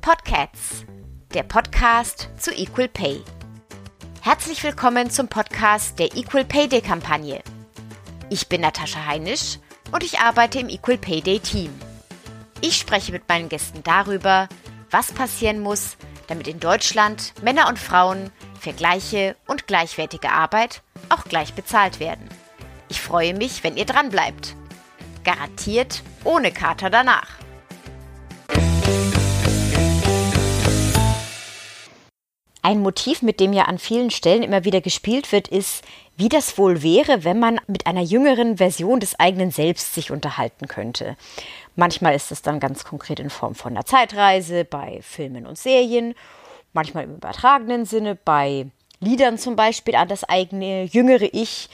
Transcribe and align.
Podcasts, 0.00 0.86
der 1.34 1.42
Podcast 1.42 2.28
zu 2.38 2.52
Equal 2.52 2.86
Pay. 2.86 3.22
Herzlich 4.20 4.62
willkommen 4.62 5.10
zum 5.10 5.26
Podcast 5.26 5.98
der 5.98 6.16
Equal 6.16 6.44
Pay 6.44 6.68
Day 6.68 6.80
Kampagne. 6.80 7.42
Ich 8.30 8.48
bin 8.48 8.60
Natascha 8.60 9.04
Heinisch 9.04 9.58
und 9.90 10.04
ich 10.04 10.20
arbeite 10.20 10.60
im 10.60 10.68
Equal 10.68 10.98
Pay 10.98 11.22
Day 11.22 11.40
Team. 11.40 11.74
Ich 12.60 12.76
spreche 12.76 13.10
mit 13.10 13.28
meinen 13.28 13.48
Gästen 13.48 13.82
darüber, 13.82 14.48
was 14.92 15.10
passieren 15.10 15.58
muss, 15.58 15.96
damit 16.28 16.46
in 16.46 16.60
Deutschland 16.60 17.34
Männer 17.42 17.66
und 17.68 17.80
Frauen 17.80 18.30
für 18.60 18.72
gleiche 18.72 19.34
und 19.48 19.66
gleichwertige 19.66 20.30
Arbeit 20.30 20.82
auch 21.08 21.24
gleich 21.24 21.54
bezahlt 21.54 21.98
werden. 21.98 22.28
Ich 22.92 23.00
freue 23.00 23.32
mich, 23.32 23.64
wenn 23.64 23.78
ihr 23.78 23.86
dran 23.86 24.10
bleibt. 24.10 24.54
Garantiert 25.24 26.02
ohne 26.24 26.52
Kater 26.52 26.90
danach. 26.90 27.26
Ein 32.60 32.80
Motiv, 32.80 33.22
mit 33.22 33.40
dem 33.40 33.54
ja 33.54 33.62
an 33.62 33.78
vielen 33.78 34.10
Stellen 34.10 34.42
immer 34.42 34.66
wieder 34.66 34.82
gespielt 34.82 35.32
wird, 35.32 35.48
ist, 35.48 35.82
wie 36.18 36.28
das 36.28 36.58
wohl 36.58 36.82
wäre, 36.82 37.24
wenn 37.24 37.38
man 37.38 37.62
mit 37.66 37.86
einer 37.86 38.02
jüngeren 38.02 38.58
Version 38.58 39.00
des 39.00 39.18
eigenen 39.18 39.52
Selbst 39.52 39.94
sich 39.94 40.10
unterhalten 40.10 40.68
könnte. 40.68 41.16
Manchmal 41.74 42.14
ist 42.14 42.30
es 42.30 42.42
dann 42.42 42.60
ganz 42.60 42.84
konkret 42.84 43.20
in 43.20 43.30
Form 43.30 43.54
von 43.54 43.72
einer 43.72 43.86
Zeitreise 43.86 44.66
bei 44.66 45.00
Filmen 45.00 45.46
und 45.46 45.56
Serien, 45.56 46.14
manchmal 46.74 47.04
im 47.04 47.14
übertragenen 47.14 47.86
Sinne 47.86 48.16
bei 48.16 48.66
Liedern 49.00 49.38
zum 49.38 49.56
Beispiel 49.56 49.94
an 49.94 50.08
das 50.08 50.24
eigene 50.24 50.84
jüngere 50.84 51.30
Ich. 51.32 51.70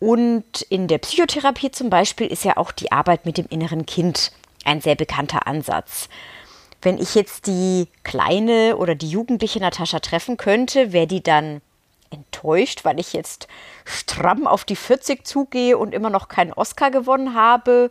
Und 0.00 0.62
in 0.62 0.88
der 0.88 0.98
Psychotherapie 0.98 1.70
zum 1.70 1.90
Beispiel 1.90 2.26
ist 2.26 2.44
ja 2.44 2.56
auch 2.56 2.72
die 2.72 2.90
Arbeit 2.90 3.26
mit 3.26 3.36
dem 3.36 3.46
inneren 3.50 3.86
Kind 3.86 4.32
ein 4.64 4.80
sehr 4.80 4.94
bekannter 4.96 5.46
Ansatz. 5.46 6.08
Wenn 6.82 6.98
ich 6.98 7.14
jetzt 7.14 7.46
die 7.46 7.86
kleine 8.02 8.78
oder 8.78 8.94
die 8.94 9.10
jugendliche 9.10 9.60
Natascha 9.60 10.00
treffen 10.00 10.38
könnte, 10.38 10.92
wäre 10.92 11.06
die 11.06 11.22
dann 11.22 11.60
enttäuscht, 12.10 12.84
weil 12.84 12.98
ich 12.98 13.12
jetzt 13.12 13.46
stramm 13.84 14.46
auf 14.46 14.64
die 14.64 14.74
40 14.74 15.26
zugehe 15.26 15.76
und 15.76 15.94
immer 15.94 16.10
noch 16.10 16.28
keinen 16.28 16.54
Oscar 16.54 16.90
gewonnen 16.90 17.34
habe 17.34 17.90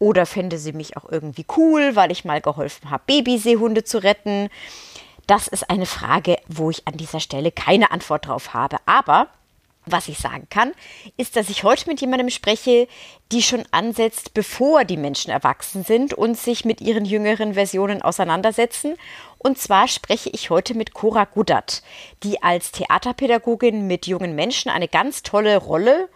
oder 0.00 0.26
fände 0.26 0.58
sie 0.58 0.72
mich 0.72 0.96
auch 0.96 1.08
irgendwie 1.08 1.46
cool, 1.56 1.94
weil 1.94 2.10
ich 2.10 2.24
mal 2.24 2.40
geholfen 2.40 2.90
habe, 2.90 3.04
Babyseehunde 3.06 3.84
zu 3.84 4.02
retten? 4.02 4.50
Das 5.28 5.46
ist 5.46 5.70
eine 5.70 5.86
Frage, 5.86 6.36
wo 6.48 6.70
ich 6.70 6.86
an 6.86 6.96
dieser 6.96 7.20
Stelle 7.20 7.52
keine 7.52 7.92
Antwort 7.92 8.26
drauf 8.26 8.52
habe. 8.52 8.76
Aber 8.84 9.28
was 9.86 10.08
ich 10.08 10.18
sagen 10.18 10.46
kann, 10.50 10.72
ist, 11.16 11.36
dass 11.36 11.50
ich 11.50 11.64
heute 11.64 11.88
mit 11.88 12.00
jemandem 12.00 12.30
spreche, 12.30 12.88
die 13.32 13.42
schon 13.42 13.64
ansetzt, 13.70 14.34
bevor 14.34 14.84
die 14.84 14.96
Menschen 14.96 15.30
erwachsen 15.30 15.84
sind 15.84 16.14
und 16.14 16.38
sich 16.38 16.64
mit 16.64 16.80
ihren 16.80 17.04
jüngeren 17.04 17.54
Versionen 17.54 18.02
auseinandersetzen. 18.02 18.96
Und 19.38 19.58
zwar 19.58 19.88
spreche 19.88 20.30
ich 20.30 20.50
heute 20.50 20.74
mit 20.74 20.94
Cora 20.94 21.24
Gudat, 21.24 21.82
die 22.22 22.42
als 22.42 22.72
Theaterpädagogin 22.72 23.86
mit 23.86 24.06
jungen 24.06 24.34
Menschen 24.34 24.70
eine 24.70 24.88
ganz 24.88 25.22
tolle 25.22 25.56
Rolle 25.56 26.08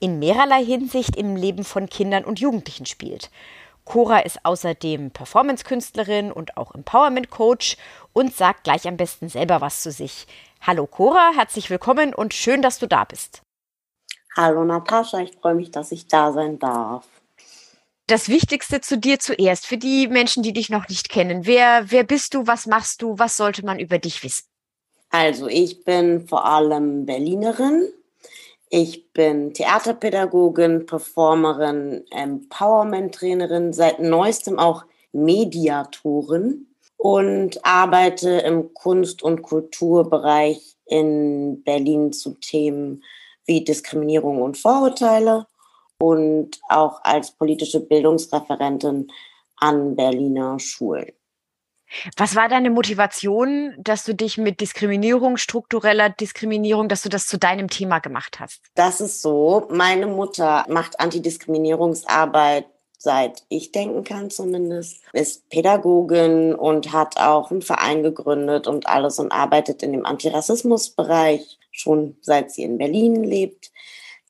in 0.00 0.18
mehrerlei 0.18 0.64
Hinsicht 0.64 1.16
im 1.16 1.36
Leben 1.36 1.64
von 1.64 1.88
Kindern 1.88 2.24
und 2.24 2.40
Jugendlichen 2.40 2.86
spielt. 2.86 3.30
Cora 3.84 4.20
ist 4.20 4.44
außerdem 4.44 5.10
Performance-Künstlerin 5.10 6.30
und 6.30 6.56
auch 6.56 6.74
Empowerment-Coach 6.74 7.76
und 8.12 8.34
sagt 8.34 8.64
gleich 8.64 8.86
am 8.86 8.96
besten 8.96 9.28
selber 9.28 9.60
was 9.60 9.82
zu 9.82 9.90
sich. 9.90 10.26
Hallo 10.64 10.86
Cora, 10.86 11.32
herzlich 11.34 11.70
willkommen 11.70 12.14
und 12.14 12.34
schön, 12.34 12.62
dass 12.62 12.78
du 12.78 12.86
da 12.86 13.02
bist. 13.02 13.42
Hallo 14.36 14.62
Natascha, 14.62 15.18
ich 15.18 15.32
freue 15.32 15.56
mich, 15.56 15.72
dass 15.72 15.90
ich 15.90 16.06
da 16.06 16.32
sein 16.32 16.60
darf. 16.60 17.04
Das 18.06 18.28
Wichtigste 18.28 18.80
zu 18.80 18.96
dir 18.96 19.18
zuerst, 19.18 19.66
für 19.66 19.76
die 19.76 20.06
Menschen, 20.06 20.44
die 20.44 20.52
dich 20.52 20.70
noch 20.70 20.88
nicht 20.88 21.08
kennen. 21.08 21.46
Wer, 21.46 21.90
wer 21.90 22.04
bist 22.04 22.34
du, 22.34 22.46
was 22.46 22.66
machst 22.66 23.02
du, 23.02 23.18
was 23.18 23.36
sollte 23.36 23.66
man 23.66 23.80
über 23.80 23.98
dich 23.98 24.22
wissen? 24.22 24.44
Also, 25.10 25.48
ich 25.48 25.82
bin 25.82 26.28
vor 26.28 26.46
allem 26.46 27.06
Berlinerin, 27.06 27.88
ich 28.70 29.12
bin 29.12 29.54
Theaterpädagogin, 29.54 30.86
Performerin, 30.86 32.04
Empowerment-Trainerin, 32.12 33.72
seit 33.72 33.98
neuestem 33.98 34.60
auch 34.60 34.84
Mediatorin 35.10 36.71
und 37.02 37.66
arbeite 37.66 38.30
im 38.30 38.74
Kunst- 38.74 39.24
und 39.24 39.42
Kulturbereich 39.42 40.76
in 40.86 41.64
Berlin 41.64 42.12
zu 42.12 42.34
Themen 42.34 43.02
wie 43.44 43.64
Diskriminierung 43.64 44.40
und 44.40 44.56
Vorurteile 44.56 45.48
und 45.98 46.60
auch 46.68 47.00
als 47.02 47.32
politische 47.32 47.80
Bildungsreferentin 47.80 49.08
an 49.56 49.96
Berliner 49.96 50.60
Schulen. 50.60 51.10
Was 52.16 52.36
war 52.36 52.48
deine 52.48 52.70
Motivation, 52.70 53.74
dass 53.78 54.04
du 54.04 54.14
dich 54.14 54.38
mit 54.38 54.60
Diskriminierung, 54.60 55.38
struktureller 55.38 56.08
Diskriminierung, 56.08 56.88
dass 56.88 57.02
du 57.02 57.08
das 57.08 57.26
zu 57.26 57.36
deinem 57.36 57.68
Thema 57.68 57.98
gemacht 57.98 58.38
hast? 58.38 58.62
Das 58.76 59.00
ist 59.00 59.22
so. 59.22 59.66
Meine 59.70 60.06
Mutter 60.06 60.64
macht 60.68 61.00
Antidiskriminierungsarbeit 61.00 62.66
seit 63.02 63.44
ich 63.48 63.72
denken 63.72 64.04
kann 64.04 64.30
zumindest, 64.30 65.02
ist 65.12 65.48
Pädagogin 65.48 66.54
und 66.54 66.92
hat 66.92 67.18
auch 67.18 67.50
einen 67.50 67.62
Verein 67.62 68.02
gegründet 68.02 68.66
und 68.66 68.86
alles 68.86 69.18
und 69.18 69.32
arbeitet 69.32 69.82
in 69.82 69.92
dem 69.92 70.06
Antirassismusbereich 70.06 71.58
schon 71.70 72.16
seit 72.20 72.50
sie 72.50 72.62
in 72.62 72.78
Berlin 72.78 73.24
lebt. 73.24 73.72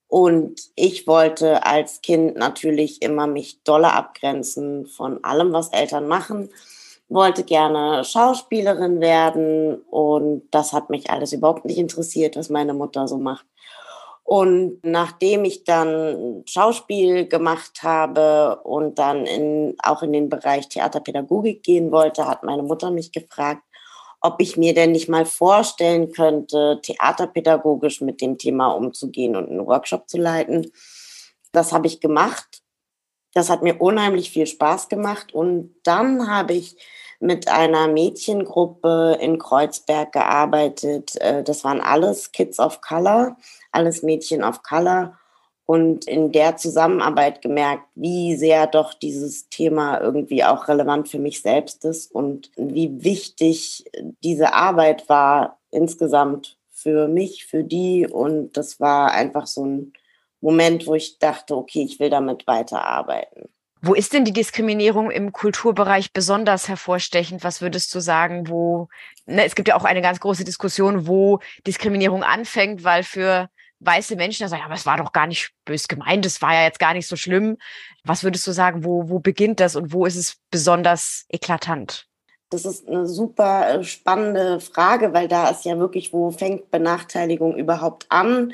Und 0.08 0.60
ich 0.74 1.06
wollte 1.06 1.64
als 1.64 2.02
Kind 2.02 2.36
natürlich 2.36 3.02
immer 3.02 3.26
mich 3.26 3.62
doller 3.62 3.94
abgrenzen 3.94 4.86
von 4.86 5.22
allem, 5.24 5.52
was 5.52 5.72
Eltern 5.72 6.08
machen 6.08 6.50
wollte 7.12 7.44
gerne 7.44 8.04
Schauspielerin 8.04 9.00
werden 9.00 9.82
und 9.90 10.48
das 10.50 10.72
hat 10.72 10.90
mich 10.90 11.10
alles 11.10 11.32
überhaupt 11.32 11.64
nicht 11.64 11.78
interessiert, 11.78 12.36
was 12.36 12.48
meine 12.48 12.74
Mutter 12.74 13.06
so 13.06 13.18
macht. 13.18 13.46
Und 14.24 14.78
nachdem 14.82 15.44
ich 15.44 15.64
dann 15.64 16.44
Schauspiel 16.46 17.26
gemacht 17.26 17.82
habe 17.82 18.60
und 18.62 18.98
dann 18.98 19.26
in, 19.26 19.74
auch 19.82 20.02
in 20.02 20.12
den 20.12 20.28
Bereich 20.28 20.68
Theaterpädagogik 20.68 21.62
gehen 21.62 21.90
wollte, 21.90 22.26
hat 22.26 22.44
meine 22.44 22.62
Mutter 22.62 22.90
mich 22.90 23.12
gefragt, 23.12 23.62
ob 24.20 24.40
ich 24.40 24.56
mir 24.56 24.72
denn 24.72 24.92
nicht 24.92 25.08
mal 25.08 25.26
vorstellen 25.26 26.12
könnte, 26.12 26.80
theaterpädagogisch 26.82 28.00
mit 28.00 28.20
dem 28.20 28.38
Thema 28.38 28.68
umzugehen 28.68 29.34
und 29.34 29.50
einen 29.50 29.66
Workshop 29.66 30.08
zu 30.08 30.18
leiten. 30.18 30.70
Das 31.50 31.72
habe 31.72 31.88
ich 31.88 32.00
gemacht. 32.00 32.62
Das 33.34 33.50
hat 33.50 33.62
mir 33.62 33.80
unheimlich 33.80 34.30
viel 34.30 34.46
Spaß 34.46 34.88
gemacht. 34.88 35.34
Und 35.34 35.74
dann 35.82 36.30
habe 36.30 36.52
ich 36.52 36.76
mit 37.18 37.48
einer 37.48 37.88
Mädchengruppe 37.88 39.18
in 39.20 39.38
Kreuzberg 39.38 40.12
gearbeitet. 40.12 41.16
Äh, 41.20 41.42
das 41.42 41.64
waren 41.64 41.80
alles 41.80 42.32
Kids 42.32 42.58
of 42.58 42.80
Color, 42.80 43.36
alles 43.72 44.02
Mädchen 44.02 44.44
of 44.44 44.62
Color. 44.62 45.18
Und 45.64 46.06
in 46.06 46.32
der 46.32 46.56
Zusammenarbeit 46.56 47.40
gemerkt, 47.40 47.84
wie 47.94 48.36
sehr 48.36 48.66
doch 48.66 48.94
dieses 48.94 49.48
Thema 49.48 50.00
irgendwie 50.00 50.44
auch 50.44 50.68
relevant 50.68 51.08
für 51.08 51.18
mich 51.18 51.40
selbst 51.40 51.84
ist 51.84 52.12
und 52.12 52.50
wie 52.56 53.04
wichtig 53.04 53.84
diese 54.22 54.54
Arbeit 54.54 55.08
war 55.08 55.58
insgesamt 55.70 56.58
für 56.70 57.08
mich, 57.08 57.46
für 57.46 57.62
die. 57.62 58.06
Und 58.06 58.56
das 58.56 58.80
war 58.80 59.12
einfach 59.12 59.46
so 59.46 59.64
ein 59.64 59.92
Moment, 60.40 60.86
wo 60.86 60.94
ich 60.94 61.18
dachte, 61.18 61.56
okay, 61.56 61.82
ich 61.84 62.00
will 62.00 62.10
damit 62.10 62.46
weiterarbeiten. 62.46 63.48
Wo 63.84 63.94
ist 63.94 64.12
denn 64.12 64.24
die 64.24 64.32
Diskriminierung 64.32 65.10
im 65.10 65.32
Kulturbereich 65.32 66.12
besonders 66.12 66.68
hervorstechend? 66.68 67.42
Was 67.42 67.60
würdest 67.60 67.92
du 67.94 68.00
sagen, 68.00 68.48
wo, 68.48 68.88
ne, 69.26 69.44
es 69.44 69.56
gibt 69.56 69.68
ja 69.68 69.76
auch 69.76 69.84
eine 69.84 70.02
ganz 70.02 70.20
große 70.20 70.44
Diskussion, 70.44 71.06
wo 71.08 71.40
Diskriminierung 71.66 72.22
anfängt, 72.22 72.84
weil 72.84 73.02
für 73.02 73.48
weiße 73.84 74.16
Menschen, 74.16 74.44
da 74.44 74.48
sagen, 74.48 74.62
aber 74.64 74.74
es 74.74 74.86
war 74.86 74.96
doch 74.96 75.12
gar 75.12 75.26
nicht 75.26 75.52
bös 75.64 75.88
gemeint, 75.88 76.24
es 76.26 76.40
war 76.42 76.54
ja 76.54 76.62
jetzt 76.62 76.78
gar 76.78 76.94
nicht 76.94 77.06
so 77.06 77.16
schlimm. 77.16 77.58
Was 78.04 78.24
würdest 78.24 78.46
du 78.46 78.52
sagen, 78.52 78.84
wo, 78.84 79.08
wo 79.08 79.18
beginnt 79.18 79.60
das 79.60 79.76
und 79.76 79.92
wo 79.92 80.06
ist 80.06 80.16
es 80.16 80.36
besonders 80.50 81.24
eklatant? 81.28 82.06
Das 82.50 82.64
ist 82.66 82.86
eine 82.86 83.06
super 83.06 83.70
äh, 83.80 83.84
spannende 83.84 84.60
Frage, 84.60 85.14
weil 85.14 85.26
da 85.26 85.48
ist 85.48 85.64
ja 85.64 85.78
wirklich, 85.78 86.12
wo 86.12 86.30
fängt 86.30 86.70
Benachteiligung 86.70 87.56
überhaupt 87.56 88.06
an? 88.10 88.52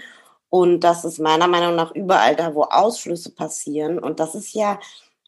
Und 0.50 0.80
das 0.80 1.04
ist 1.04 1.18
meiner 1.18 1.48
Meinung 1.48 1.74
nach 1.74 1.94
überall 1.94 2.36
da, 2.36 2.54
wo 2.54 2.62
Ausschlüsse 2.62 3.32
passieren. 3.34 3.98
Und 3.98 4.20
das 4.20 4.34
ist 4.34 4.54
ja 4.54 4.78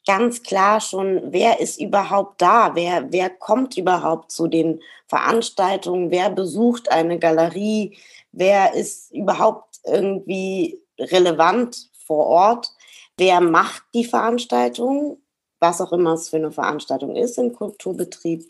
ganz 0.06 0.42
klar 0.42 0.80
schon, 0.80 1.20
wer 1.32 1.60
ist 1.60 1.80
überhaupt 1.80 2.40
da, 2.40 2.74
wer, 2.74 3.12
wer 3.12 3.28
kommt 3.28 3.76
überhaupt 3.76 4.30
zu 4.30 4.46
den 4.46 4.80
Veranstaltungen, 5.08 6.10
wer 6.10 6.30
besucht 6.30 6.90
eine 6.90 7.18
Galerie, 7.18 7.98
wer 8.32 8.74
ist 8.74 9.12
überhaupt 9.12 9.69
irgendwie 9.84 10.80
relevant 10.98 11.90
vor 12.06 12.26
Ort, 12.26 12.70
wer 13.16 13.40
macht 13.40 13.82
die 13.94 14.04
Veranstaltung, 14.04 15.18
was 15.60 15.80
auch 15.80 15.92
immer 15.92 16.14
es 16.14 16.30
für 16.30 16.36
eine 16.36 16.52
Veranstaltung 16.52 17.16
ist 17.16 17.38
im 17.38 17.52
Kulturbetrieb. 17.52 18.46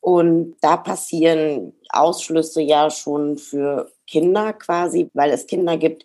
Und 0.00 0.56
da 0.62 0.78
passieren 0.78 1.74
Ausschlüsse 1.90 2.62
ja 2.62 2.90
schon 2.90 3.36
für 3.36 3.90
Kinder 4.06 4.54
quasi, 4.54 5.10
weil 5.12 5.30
es 5.30 5.46
Kinder 5.46 5.76
gibt, 5.76 6.04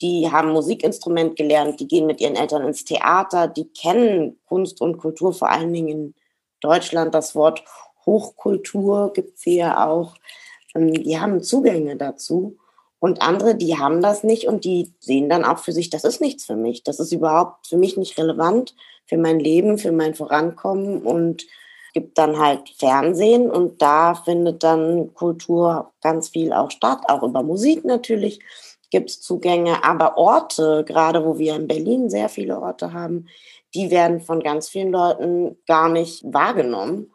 die 0.00 0.30
haben 0.30 0.52
Musikinstrument 0.52 1.36
gelernt, 1.36 1.78
die 1.80 1.88
gehen 1.88 2.06
mit 2.06 2.20
ihren 2.20 2.36
Eltern 2.36 2.66
ins 2.66 2.84
Theater, 2.84 3.46
die 3.46 3.68
kennen 3.68 4.38
Kunst 4.46 4.80
und 4.80 4.98
Kultur, 4.98 5.32
vor 5.32 5.50
allen 5.50 5.72
Dingen 5.72 5.88
in 5.88 6.14
Deutschland. 6.60 7.14
Das 7.14 7.34
Wort 7.34 7.62
Hochkultur 8.04 9.12
gibt 9.12 9.36
es 9.36 9.42
hier 9.42 9.80
auch. 9.80 10.14
Ähm, 10.74 10.92
die 10.92 11.18
haben 11.18 11.42
Zugänge 11.42 11.96
dazu. 11.96 12.56
Und 13.04 13.20
andere, 13.20 13.54
die 13.54 13.76
haben 13.76 14.00
das 14.00 14.24
nicht 14.24 14.48
und 14.48 14.64
die 14.64 14.94
sehen 14.98 15.28
dann 15.28 15.44
auch 15.44 15.58
für 15.58 15.72
sich, 15.72 15.90
das 15.90 16.04
ist 16.04 16.22
nichts 16.22 16.46
für 16.46 16.56
mich. 16.56 16.84
Das 16.84 16.98
ist 16.98 17.12
überhaupt 17.12 17.66
für 17.66 17.76
mich 17.76 17.98
nicht 17.98 18.16
relevant, 18.18 18.74
für 19.04 19.18
mein 19.18 19.38
Leben, 19.38 19.76
für 19.76 19.92
mein 19.92 20.14
Vorankommen 20.14 21.02
und 21.02 21.44
gibt 21.92 22.16
dann 22.16 22.38
halt 22.38 22.70
Fernsehen 22.78 23.50
und 23.50 23.82
da 23.82 24.14
findet 24.14 24.62
dann 24.62 25.12
Kultur 25.12 25.92
ganz 26.00 26.30
viel 26.30 26.54
auch 26.54 26.70
statt, 26.70 27.00
auch 27.06 27.22
über 27.22 27.42
Musik 27.42 27.84
natürlich 27.84 28.40
gibt 28.90 29.10
es 29.10 29.20
Zugänge, 29.20 29.84
aber 29.84 30.16
Orte, 30.16 30.82
gerade 30.88 31.26
wo 31.26 31.36
wir 31.36 31.56
in 31.56 31.68
Berlin 31.68 32.08
sehr 32.08 32.30
viele 32.30 32.58
Orte 32.58 32.94
haben, 32.94 33.26
die 33.74 33.90
werden 33.90 34.22
von 34.22 34.42
ganz 34.42 34.70
vielen 34.70 34.92
Leuten 34.92 35.58
gar 35.66 35.90
nicht 35.90 36.24
wahrgenommen. 36.24 37.12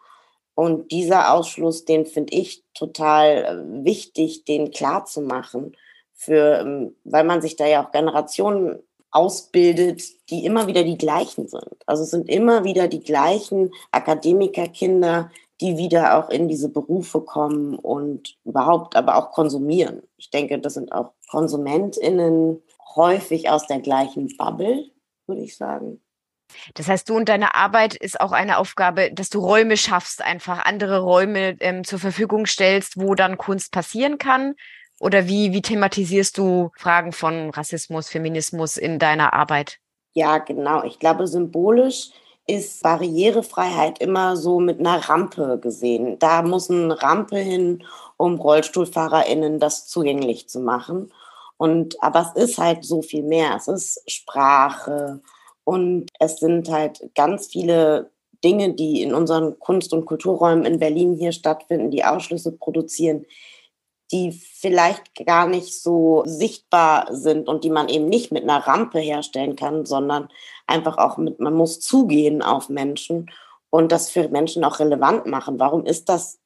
Und 0.60 0.92
dieser 0.92 1.34
Ausschluss, 1.34 1.86
den 1.86 2.06
finde 2.06 2.34
ich 2.34 2.66
total 2.74 3.46
äh, 3.46 3.86
wichtig, 3.86 4.44
den 4.44 4.72
klar 4.72 5.06
zu 5.06 5.22
machen, 5.22 5.72
für, 6.14 6.60
ähm, 6.60 6.98
weil 7.06 7.24
man 7.24 7.42
sich 7.42 7.56
da 7.56 7.66
ja 7.66 7.82
auch 7.82 7.94
Generationen 7.94 8.80
ausbildet, 9.10 10.04
die 10.30 10.44
immer 10.44 10.68
wieder 10.68 10.84
die 10.84 10.98
gleichen 10.98 11.48
sind. 11.48 11.78
Also 11.86 12.04
es 12.04 12.10
sind 12.10 12.28
immer 12.28 12.66
wieder 12.66 12.90
die 12.90 13.00
gleichen 13.00 13.72
Akademikerkinder, 13.94 15.32
die 15.62 15.78
wieder 15.78 16.18
auch 16.18 16.30
in 16.30 16.50
diese 16.50 16.68
Berufe 16.68 17.22
kommen 17.22 17.80
und 17.80 18.36
überhaupt 18.44 18.98
aber 18.98 19.16
auch 19.16 19.32
konsumieren. 19.32 20.04
Ich 20.18 20.30
denke, 20.30 20.60
das 20.60 20.74
sind 20.74 20.92
auch 20.92 21.14
KonsumentInnen 21.32 22.62
häufig 22.98 23.50
aus 23.50 23.66
der 23.66 23.80
gleichen 23.80 24.36
Bubble, 24.36 24.90
würde 25.26 25.42
ich 25.42 25.56
sagen. 25.56 26.02
Das 26.74 26.88
heißt, 26.88 27.10
du 27.10 27.16
und 27.16 27.30
deine 27.30 27.56
Arbeit 27.56 27.96
ist 27.96 28.20
auch 28.20 28.32
eine 28.32 28.58
Aufgabe, 28.58 29.12
dass 29.14 29.30
du 29.30 29.40
Räume 29.40 29.78
schaffst, 29.78 30.24
einfach 30.24 30.66
andere 30.66 31.00
Räume 31.00 31.56
ähm, 31.60 31.84
zur 31.84 32.00
Verfügung 32.00 32.46
stellst, 32.46 33.00
wo 33.00 33.16
dann 33.16 33.38
Kunst 33.38 33.72
passieren 33.72 34.18
kann. 34.18 34.56
Oder 35.00 35.28
wie, 35.28 35.54
wie 35.54 35.62
thematisierst 35.62 36.38
du 36.38 36.72
Fragen 36.78 37.14
von 37.14 37.50
Rassismus, 37.52 38.10
Feminismus 38.10 38.78
in 38.78 39.00
deiner 39.00 39.34
Arbeit? 39.34 39.78
Ja, 40.14 40.40
genau. 40.40 40.84
Ich 40.84 41.00
glaube, 41.00 41.28
symbolisch 41.28 42.10
ist 42.46 42.82
Barrierefreiheit 42.82 44.00
immer 44.00 44.36
so 44.36 44.60
mit 44.60 44.80
einer 44.80 44.98
Rampe 45.08 45.60
gesehen. 45.62 46.18
Da 46.20 46.42
muss 46.42 46.70
eine 46.70 47.02
Rampe 47.02 47.38
hin, 47.38 47.84
um 48.18 48.36
RollstuhlfahrerInnen 48.36 49.60
das 49.60 49.88
zugänglich 49.88 50.50
zu 50.50 50.60
machen. 50.60 51.14
Und, 51.58 52.02
aber 52.02 52.22
es 52.36 52.50
ist 52.50 52.58
halt 52.58 52.84
so 52.84 53.02
viel 53.02 53.24
mehr. 53.24 53.56
Es 53.56 53.68
ist 53.68 54.02
Sprache, 54.10 55.22
und 55.70 56.08
es 56.20 56.38
sind 56.38 56.68
halt 56.72 57.12
ganz 57.14 57.46
viele 57.46 58.10
Dinge, 58.44 58.74
die 58.74 59.04
in 59.04 59.14
unseren 59.14 59.60
Kunst- 59.60 59.94
und 59.94 60.06
Kulturräumen 60.06 60.66
in 60.66 60.80
Berlin 60.80 61.14
hier 61.14 61.32
stattfinden, 61.32 61.92
die 61.92 62.04
Ausschlüsse 62.04 62.54
produzieren, 62.54 63.28
die 64.12 64.32
vielleicht 64.32 65.28
gar 65.28 65.46
nicht 65.46 65.80
so 65.80 66.24
sichtbar 66.26 67.10
sind 67.12 67.48
und 67.48 67.64
die 67.64 67.70
man 67.70 67.88
eben 67.88 68.10
nicht 68.10 68.32
mit 68.32 68.42
einer 68.42 68.66
Rampe 68.66 68.98
herstellen 68.98 69.56
kann, 69.56 69.86
sondern 69.86 70.30
einfach 70.66 70.98
auch 70.98 71.18
mit, 71.18 71.40
man 71.40 71.54
muss 71.54 71.80
zugehen 71.80 72.42
auf 72.42 72.70
Menschen 72.70 73.30
und 73.70 73.92
das 73.92 74.10
für 74.10 74.28
Menschen 74.28 74.64
auch 74.64 74.80
relevant 74.80 75.28
machen. 75.28 75.60
Warum 75.60 75.86
ist 75.86 76.10
das 76.10 76.40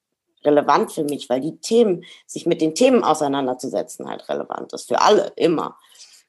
relevant 0.44 0.92
für 0.92 1.06
mich? 1.06 1.30
Weil 1.30 1.40
die 1.40 1.56
Themen, 1.62 2.04
sich 2.28 2.46
mit 2.46 2.60
den 2.60 2.76
Themen 2.76 3.06
auseinanderzusetzen, 3.06 4.10
halt 4.10 4.28
relevant 4.28 4.74
ist. 4.74 4.90
Für 4.90 5.00
alle, 5.00 5.32
immer. 5.38 5.78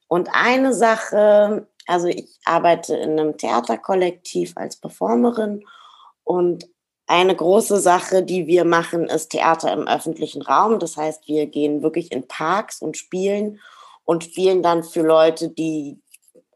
Und 0.06 0.28
eine 0.32 0.72
Sache, 0.72 1.66
also 1.86 2.08
ich 2.08 2.38
arbeite 2.44 2.96
in 2.96 3.18
einem 3.18 3.36
Theaterkollektiv 3.36 4.52
als 4.56 4.76
Performerin 4.76 5.64
und 6.24 6.68
eine 7.06 7.36
große 7.36 7.80
Sache, 7.80 8.22
die 8.22 8.46
wir 8.46 8.64
machen, 8.64 9.04
ist 9.04 9.28
Theater 9.28 9.72
im 9.72 9.86
öffentlichen 9.86 10.40
Raum. 10.40 10.78
Das 10.78 10.96
heißt, 10.96 11.28
wir 11.28 11.46
gehen 11.46 11.82
wirklich 11.82 12.12
in 12.12 12.26
Parks 12.26 12.80
und 12.80 12.96
spielen 12.96 13.60
und 14.04 14.24
spielen 14.24 14.62
dann 14.62 14.82
für 14.82 15.02
Leute, 15.02 15.50
die 15.50 15.98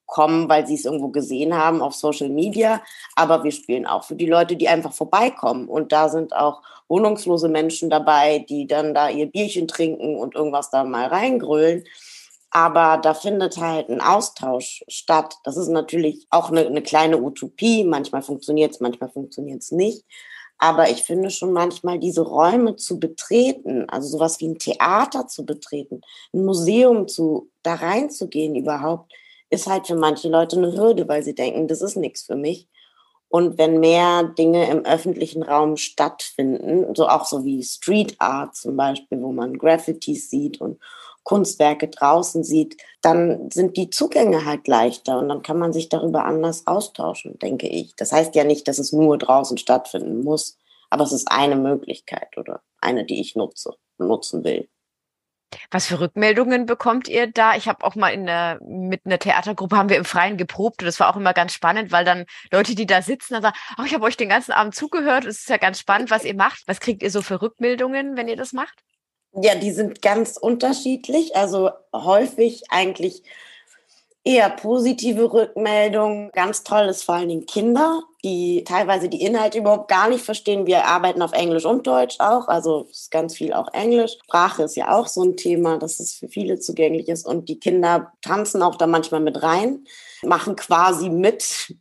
kommen, 0.06 0.48
weil 0.48 0.66
sie 0.66 0.74
es 0.74 0.86
irgendwo 0.86 1.08
gesehen 1.08 1.54
haben 1.54 1.82
auf 1.82 1.94
Social 1.94 2.30
Media. 2.30 2.82
Aber 3.14 3.44
wir 3.44 3.52
spielen 3.52 3.86
auch 3.86 4.04
für 4.04 4.16
die 4.16 4.26
Leute, 4.26 4.56
die 4.56 4.68
einfach 4.68 4.92
vorbeikommen. 4.92 5.68
Und 5.68 5.92
da 5.92 6.08
sind 6.08 6.34
auch 6.34 6.62
wohnungslose 6.88 7.50
Menschen 7.50 7.90
dabei, 7.90 8.38
die 8.48 8.66
dann 8.66 8.94
da 8.94 9.10
ihr 9.10 9.26
Bierchen 9.26 9.68
trinken 9.68 10.16
und 10.16 10.34
irgendwas 10.34 10.70
da 10.70 10.82
mal 10.84 11.08
reingrölen. 11.08 11.84
Aber 12.50 12.98
da 12.98 13.14
findet 13.14 13.58
halt 13.58 13.88
ein 13.90 14.00
Austausch 14.00 14.82
statt. 14.88 15.34
Das 15.44 15.56
ist 15.56 15.68
natürlich 15.68 16.26
auch 16.30 16.50
eine, 16.50 16.66
eine 16.66 16.82
kleine 16.82 17.20
Utopie. 17.20 17.84
Manchmal 17.84 18.22
funktioniert 18.22 18.72
es, 18.72 18.80
manchmal 18.80 19.10
funktioniert 19.10 19.62
es 19.62 19.70
nicht. 19.70 20.04
Aber 20.58 20.90
ich 20.90 21.04
finde 21.04 21.30
schon 21.30 21.52
manchmal 21.52 22.00
diese 22.00 22.22
Räume 22.22 22.74
zu 22.74 22.98
betreten, 22.98 23.88
also 23.88 24.08
sowas 24.08 24.40
wie 24.40 24.48
ein 24.48 24.58
Theater 24.58 25.28
zu 25.28 25.46
betreten, 25.46 26.00
ein 26.32 26.44
Museum 26.44 27.06
zu, 27.06 27.50
da 27.62 27.74
reinzugehen 27.74 28.56
überhaupt, 28.56 29.12
ist 29.50 29.68
halt 29.68 29.86
für 29.86 29.94
manche 29.94 30.28
Leute 30.28 30.56
eine 30.56 30.72
Hürde, 30.72 31.06
weil 31.06 31.22
sie 31.22 31.34
denken, 31.34 31.68
das 31.68 31.80
ist 31.80 31.96
nichts 31.96 32.22
für 32.22 32.34
mich. 32.34 32.68
Und 33.28 33.58
wenn 33.58 33.78
mehr 33.78 34.24
Dinge 34.24 34.68
im 34.70 34.84
öffentlichen 34.84 35.42
Raum 35.42 35.76
stattfinden, 35.76 36.94
so 36.94 37.08
auch 37.08 37.26
so 37.26 37.44
wie 37.44 37.62
Street 37.62 38.16
Art 38.18 38.56
zum 38.56 38.76
Beispiel, 38.76 39.20
wo 39.22 39.32
man 39.32 39.58
Graffitis 39.58 40.30
sieht 40.30 40.60
und 40.60 40.80
Kunstwerke 41.22 41.88
draußen 41.88 42.42
sieht, 42.44 42.76
dann 43.02 43.50
sind 43.50 43.76
die 43.76 43.90
Zugänge 43.90 44.44
halt 44.44 44.66
leichter 44.66 45.18
und 45.18 45.28
dann 45.28 45.42
kann 45.42 45.58
man 45.58 45.72
sich 45.72 45.88
darüber 45.88 46.24
anders 46.24 46.66
austauschen, 46.66 47.38
denke 47.38 47.68
ich. 47.68 47.94
Das 47.96 48.12
heißt 48.12 48.34
ja 48.34 48.44
nicht, 48.44 48.66
dass 48.68 48.78
es 48.78 48.92
nur 48.92 49.18
draußen 49.18 49.58
stattfinden 49.58 50.22
muss, 50.22 50.58
aber 50.90 51.04
es 51.04 51.12
ist 51.12 51.30
eine 51.30 51.56
Möglichkeit 51.56 52.36
oder 52.38 52.62
eine, 52.80 53.04
die 53.04 53.20
ich 53.20 53.36
nutze, 53.36 53.74
nutzen 53.98 54.44
will. 54.44 54.68
Was 55.70 55.86
für 55.86 56.00
Rückmeldungen 56.00 56.66
bekommt 56.66 57.08
ihr 57.08 57.26
da? 57.26 57.56
Ich 57.56 57.68
habe 57.68 57.84
auch 57.84 57.94
mal 57.94 58.10
in 58.10 58.26
der, 58.26 58.58
mit 58.62 59.06
einer 59.06 59.18
Theatergruppe 59.18 59.76
haben 59.76 59.88
wir 59.88 59.96
im 59.96 60.04
Freien 60.04 60.36
geprobt 60.36 60.82
und 60.82 60.86
das 60.86 61.00
war 61.00 61.10
auch 61.10 61.16
immer 61.16 61.32
ganz 61.32 61.54
spannend, 61.54 61.90
weil 61.90 62.04
dann 62.04 62.26
Leute, 62.52 62.74
die 62.74 62.86
da 62.86 63.00
sitzen, 63.00 63.34
dann 63.34 63.42
sagen, 63.42 63.56
ach, 63.76 63.86
ich 63.86 63.94
habe 63.94 64.04
euch 64.04 64.16
den 64.16 64.28
ganzen 64.28 64.52
Abend 64.52 64.74
zugehört. 64.74 65.24
Es 65.24 65.38
ist 65.40 65.48
ja 65.48 65.56
ganz 65.56 65.78
spannend, 65.78 66.10
was 66.10 66.24
ihr 66.24 66.34
macht. 66.34 66.62
Was 66.66 66.80
kriegt 66.80 67.02
ihr 67.02 67.10
so 67.10 67.22
für 67.22 67.40
Rückmeldungen, 67.40 68.16
wenn 68.16 68.28
ihr 68.28 68.36
das 68.36 68.52
macht? 68.52 68.82
Ja, 69.32 69.54
die 69.54 69.70
sind 69.72 70.02
ganz 70.02 70.36
unterschiedlich. 70.36 71.36
Also 71.36 71.70
häufig 71.92 72.64
eigentlich 72.70 73.22
eher 74.24 74.50
positive 74.50 75.32
Rückmeldungen. 75.32 76.30
Ganz 76.32 76.62
toll 76.62 76.86
ist 76.86 77.02
vor 77.02 77.14
allen 77.14 77.28
Dingen 77.30 77.46
Kinder, 77.46 78.02
die 78.22 78.62
teilweise 78.64 79.08
die 79.08 79.22
Inhalte 79.22 79.58
überhaupt 79.58 79.88
gar 79.88 80.08
nicht 80.10 80.22
verstehen. 80.22 80.66
Wir 80.66 80.84
arbeiten 80.84 81.22
auf 81.22 81.32
Englisch 81.32 81.64
und 81.64 81.86
Deutsch 81.86 82.16
auch, 82.18 82.48
also 82.48 82.88
ist 82.90 83.10
ganz 83.10 83.34
viel 83.34 83.54
auch 83.54 83.72
Englisch. 83.72 84.18
Sprache 84.24 84.64
ist 84.64 84.76
ja 84.76 84.94
auch 84.94 85.06
so 85.06 85.22
ein 85.22 85.36
Thema, 85.36 85.78
dass 85.78 85.98
es 85.98 86.14
für 86.14 86.28
viele 86.28 86.58
zugänglich 86.58 87.08
ist 87.08 87.26
und 87.26 87.48
die 87.48 87.58
Kinder 87.58 88.12
tanzen 88.20 88.62
auch 88.62 88.74
da 88.74 88.86
manchmal 88.86 89.20
mit 89.20 89.42
rein, 89.42 89.84
machen 90.22 90.56
quasi 90.56 91.08
mit. 91.08 91.74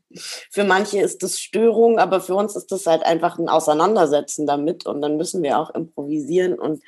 Für 0.50 0.63
manche 0.63 1.00
ist 1.01 1.24
das 1.24 1.39
Störung, 1.39 2.00
aber 2.00 2.22
für 2.22 2.36
uns 2.36 2.56
ist 2.56 2.72
das 2.72 2.86
halt 2.86 3.04
einfach 3.04 3.38
ein 3.39 3.50
Auseinandersetzen 3.50 4.48
damit 4.48 4.86
und 4.86 5.01
dann 5.01 5.18
müssen 5.18 5.44
wir 5.44 5.60
auch 5.60 5.72
improvisieren 5.72 6.58
und 6.58 6.82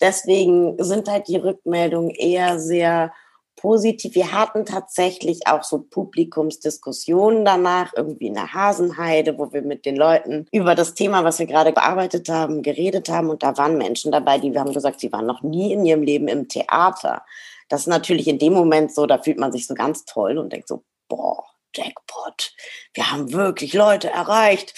Deswegen 0.00 0.82
sind 0.82 1.08
halt 1.08 1.28
die 1.28 1.36
Rückmeldungen 1.36 2.10
eher 2.10 2.58
sehr 2.58 3.12
positiv. 3.60 4.14
Wir 4.14 4.32
hatten 4.32 4.64
tatsächlich 4.64 5.46
auch 5.46 5.62
so 5.62 5.78
Publikumsdiskussionen 5.78 7.44
danach, 7.44 7.92
irgendwie 7.94 8.28
in 8.28 8.34
der 8.34 8.54
Hasenheide, 8.54 9.38
wo 9.38 9.52
wir 9.52 9.62
mit 9.62 9.84
den 9.84 9.96
Leuten 9.96 10.46
über 10.50 10.74
das 10.74 10.94
Thema, 10.94 11.24
was 11.24 11.38
wir 11.38 11.46
gerade 11.46 11.72
bearbeitet 11.72 12.28
haben, 12.28 12.62
geredet 12.62 13.08
haben. 13.10 13.28
Und 13.28 13.42
da 13.42 13.56
waren 13.58 13.76
Menschen 13.76 14.12
dabei, 14.12 14.38
die 14.38 14.58
haben 14.58 14.72
gesagt, 14.72 15.00
sie 15.00 15.12
waren 15.12 15.26
noch 15.26 15.42
nie 15.42 15.72
in 15.72 15.84
ihrem 15.84 16.02
Leben 16.02 16.28
im 16.28 16.48
Theater. 16.48 17.22
Das 17.68 17.82
ist 17.82 17.86
natürlich 17.86 18.26
in 18.28 18.38
dem 18.38 18.54
Moment 18.54 18.94
so, 18.94 19.06
da 19.06 19.18
fühlt 19.18 19.38
man 19.38 19.52
sich 19.52 19.66
so 19.66 19.74
ganz 19.74 20.04
toll 20.04 20.38
und 20.38 20.52
denkt 20.52 20.68
so, 20.68 20.82
boah, 21.08 21.44
Jackpot, 21.74 22.52
wir 22.94 23.12
haben 23.12 23.32
wirklich 23.32 23.74
Leute 23.74 24.10
erreicht. 24.10 24.74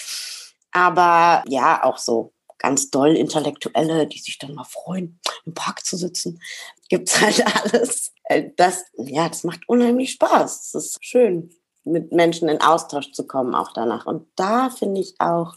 Aber 0.71 1.43
ja, 1.47 1.83
auch 1.83 1.97
so 1.97 2.33
ganz 2.63 2.89
doll 2.89 3.15
Intellektuelle, 3.15 4.07
die 4.07 4.19
sich 4.19 4.39
dann 4.39 4.55
mal 4.55 4.63
freuen, 4.63 5.19
im 5.45 5.53
Park 5.53 5.85
zu 5.85 5.97
sitzen. 5.97 6.41
Gibt's 6.89 7.21
halt 7.21 7.43
alles. 7.63 8.13
Äh, 8.23 8.49
das, 8.55 8.85
ja, 8.97 9.27
das 9.27 9.43
macht 9.43 9.67
unheimlich 9.67 10.11
Spaß. 10.11 10.67
Es 10.67 10.73
ist 10.73 11.05
schön, 11.05 11.51
mit 11.83 12.11
Menschen 12.11 12.49
in 12.49 12.61
Austausch 12.61 13.11
zu 13.11 13.27
kommen 13.27 13.53
auch 13.53 13.73
danach. 13.73 14.05
Und 14.05 14.25
da 14.35 14.69
finde 14.69 15.01
ich 15.01 15.15
auch 15.19 15.53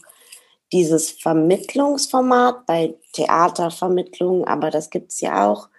dieses 0.73 1.11
Vermittlungsformat 1.11 2.65
bei 2.65 2.95
Theatervermittlung, 3.13 4.45
aber 4.45 4.69
das 4.69 4.89
gibt's 4.89 5.21
ja 5.21 5.49
auch 5.49 5.69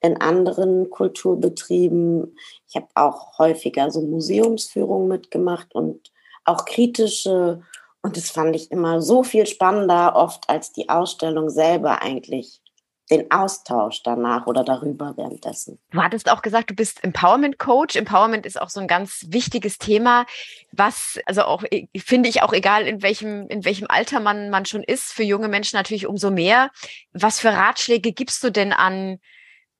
in 0.00 0.20
anderen 0.20 0.90
Kulturbetrieben. 0.90 2.38
Ich 2.68 2.76
habe 2.76 2.86
auch 2.94 3.36
häufiger 3.40 3.90
so 3.90 4.00
Museumsführungen 4.00 5.08
mitgemacht 5.08 5.74
und 5.74 6.12
auch 6.44 6.64
kritische 6.66 7.64
und 8.08 8.16
das 8.16 8.30
fand 8.30 8.56
ich 8.56 8.70
immer 8.70 9.02
so 9.02 9.22
viel 9.22 9.46
spannender, 9.46 10.16
oft 10.16 10.48
als 10.48 10.72
die 10.72 10.88
Ausstellung 10.88 11.50
selber 11.50 12.00
eigentlich 12.00 12.62
den 13.10 13.30
Austausch 13.30 14.02
danach 14.02 14.46
oder 14.46 14.64
darüber 14.64 15.12
währenddessen. 15.18 15.78
Du 15.90 16.02
hattest 16.02 16.30
auch 16.30 16.40
gesagt, 16.40 16.70
du 16.70 16.74
bist 16.74 17.04
Empowerment 17.04 17.58
Coach. 17.58 17.96
Empowerment 17.96 18.46
ist 18.46 18.58
auch 18.58 18.70
so 18.70 18.80
ein 18.80 18.88
ganz 18.88 19.26
wichtiges 19.28 19.76
Thema, 19.76 20.24
was 20.72 21.18
also 21.26 21.42
auch 21.42 21.64
finde 21.98 22.30
ich 22.30 22.40
auch 22.40 22.54
egal 22.54 22.86
in 22.86 23.02
welchem 23.02 23.46
in 23.48 23.66
welchem 23.66 23.88
Alter 23.90 24.20
man 24.20 24.48
man 24.48 24.64
schon 24.64 24.82
ist, 24.82 25.12
für 25.12 25.22
junge 25.22 25.48
Menschen 25.48 25.76
natürlich 25.76 26.06
umso 26.06 26.30
mehr. 26.30 26.70
Was 27.12 27.40
für 27.40 27.50
Ratschläge 27.50 28.12
gibst 28.12 28.42
du 28.42 28.50
denn 28.50 28.72
an 28.72 29.18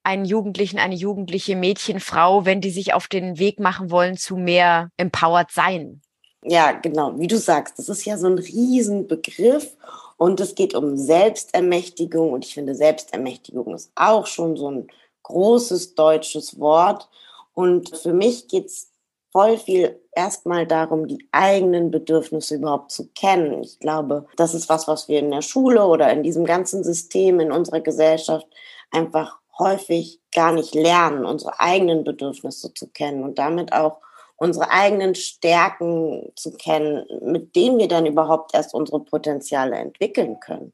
einen 0.02 0.26
Jugendlichen, 0.26 0.78
eine 0.78 0.96
jugendliche 0.96 1.56
Mädchen, 1.56 1.98
Frau, 1.98 2.44
wenn 2.44 2.60
die 2.60 2.70
sich 2.70 2.92
auf 2.92 3.08
den 3.08 3.38
Weg 3.38 3.58
machen 3.58 3.90
wollen 3.90 4.18
zu 4.18 4.36
mehr 4.36 4.90
empowered 4.98 5.50
sein? 5.50 6.02
Ja, 6.44 6.72
genau, 6.72 7.18
wie 7.18 7.26
du 7.26 7.36
sagst, 7.36 7.78
das 7.78 7.88
ist 7.88 8.04
ja 8.04 8.16
so 8.16 8.28
ein 8.28 8.38
Riesenbegriff 8.38 9.76
und 10.16 10.38
es 10.40 10.54
geht 10.54 10.74
um 10.74 10.96
Selbstermächtigung 10.96 12.32
und 12.32 12.44
ich 12.44 12.54
finde, 12.54 12.74
Selbstermächtigung 12.74 13.74
ist 13.74 13.90
auch 13.96 14.26
schon 14.26 14.56
so 14.56 14.70
ein 14.70 14.88
großes 15.24 15.94
deutsches 15.94 16.58
Wort. 16.58 17.08
Und 17.54 17.96
für 17.96 18.12
mich 18.12 18.48
geht 18.48 18.66
es 18.66 18.90
voll 19.32 19.58
viel 19.58 20.00
erstmal 20.14 20.66
darum, 20.66 21.06
die 21.08 21.28
eigenen 21.32 21.90
Bedürfnisse 21.90 22.54
überhaupt 22.56 22.92
zu 22.92 23.08
kennen. 23.08 23.62
Ich 23.62 23.78
glaube, 23.80 24.26
das 24.36 24.54
ist 24.54 24.68
was, 24.68 24.88
was 24.88 25.08
wir 25.08 25.18
in 25.18 25.30
der 25.30 25.42
Schule 25.42 25.84
oder 25.86 26.10
in 26.12 26.22
diesem 26.22 26.44
ganzen 26.44 26.84
System 26.84 27.40
in 27.40 27.52
unserer 27.52 27.80
Gesellschaft 27.80 28.46
einfach 28.90 29.38
häufig 29.58 30.20
gar 30.34 30.52
nicht 30.52 30.74
lernen, 30.74 31.26
unsere 31.26 31.58
eigenen 31.60 32.04
Bedürfnisse 32.04 32.72
zu 32.74 32.88
kennen 32.88 33.24
und 33.24 33.38
damit 33.38 33.72
auch 33.72 33.98
unsere 34.38 34.70
eigenen 34.70 35.14
Stärken 35.14 36.32
zu 36.36 36.52
kennen, 36.52 37.04
mit 37.20 37.54
denen 37.54 37.78
wir 37.78 37.88
dann 37.88 38.06
überhaupt 38.06 38.54
erst 38.54 38.72
unsere 38.72 39.00
Potenziale 39.00 39.76
entwickeln 39.76 40.40
können. 40.40 40.72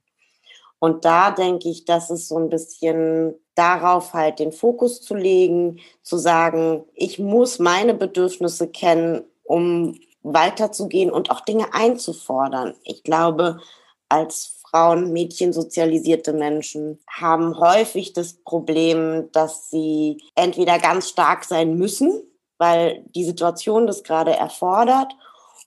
Und 0.79 1.07
da 1.07 1.31
denke 1.31 1.71
ich, 1.71 1.87
das 1.87 2.11
ist 2.11 2.29
so 2.29 2.37
ein 2.37 2.51
bisschen 2.51 3.35
darauf 3.55 4.13
halt 4.13 4.39
den 4.39 4.53
Fokus 4.53 5.01
zu 5.01 5.15
legen, 5.15 5.81
zu 6.03 6.19
sagen, 6.19 6.85
ich 6.95 7.19
muss 7.19 7.59
meine 7.59 7.95
Bedürfnisse 7.95 8.69
kennen, 8.69 9.25
um 9.45 9.99
weiterzugehen 10.23 11.11
und 11.11 11.31
auch 11.31 11.41
Dinge 11.41 11.73
einzufordern. 11.73 12.75
Ich 12.83 13.03
glaube, 13.03 13.61
als 14.11 14.61
Frauen, 14.69 15.13
Mädchen, 15.13 15.55
sozialisierte 15.55 16.35
Menschen 16.35 16.99
haben 17.09 17.59
häufig 17.59 18.13
das 18.13 18.35
Problem, 18.35 19.31
dass 19.33 19.71
sie 19.71 20.23
entweder 20.35 20.79
ganz 20.79 21.09
stark 21.09 21.45
sein 21.45 21.79
müssen, 21.79 22.23
weil 22.59 23.05
die 23.15 23.25
Situation 23.25 23.87
das 23.87 24.03
gerade 24.03 24.33
erfordert 24.33 25.13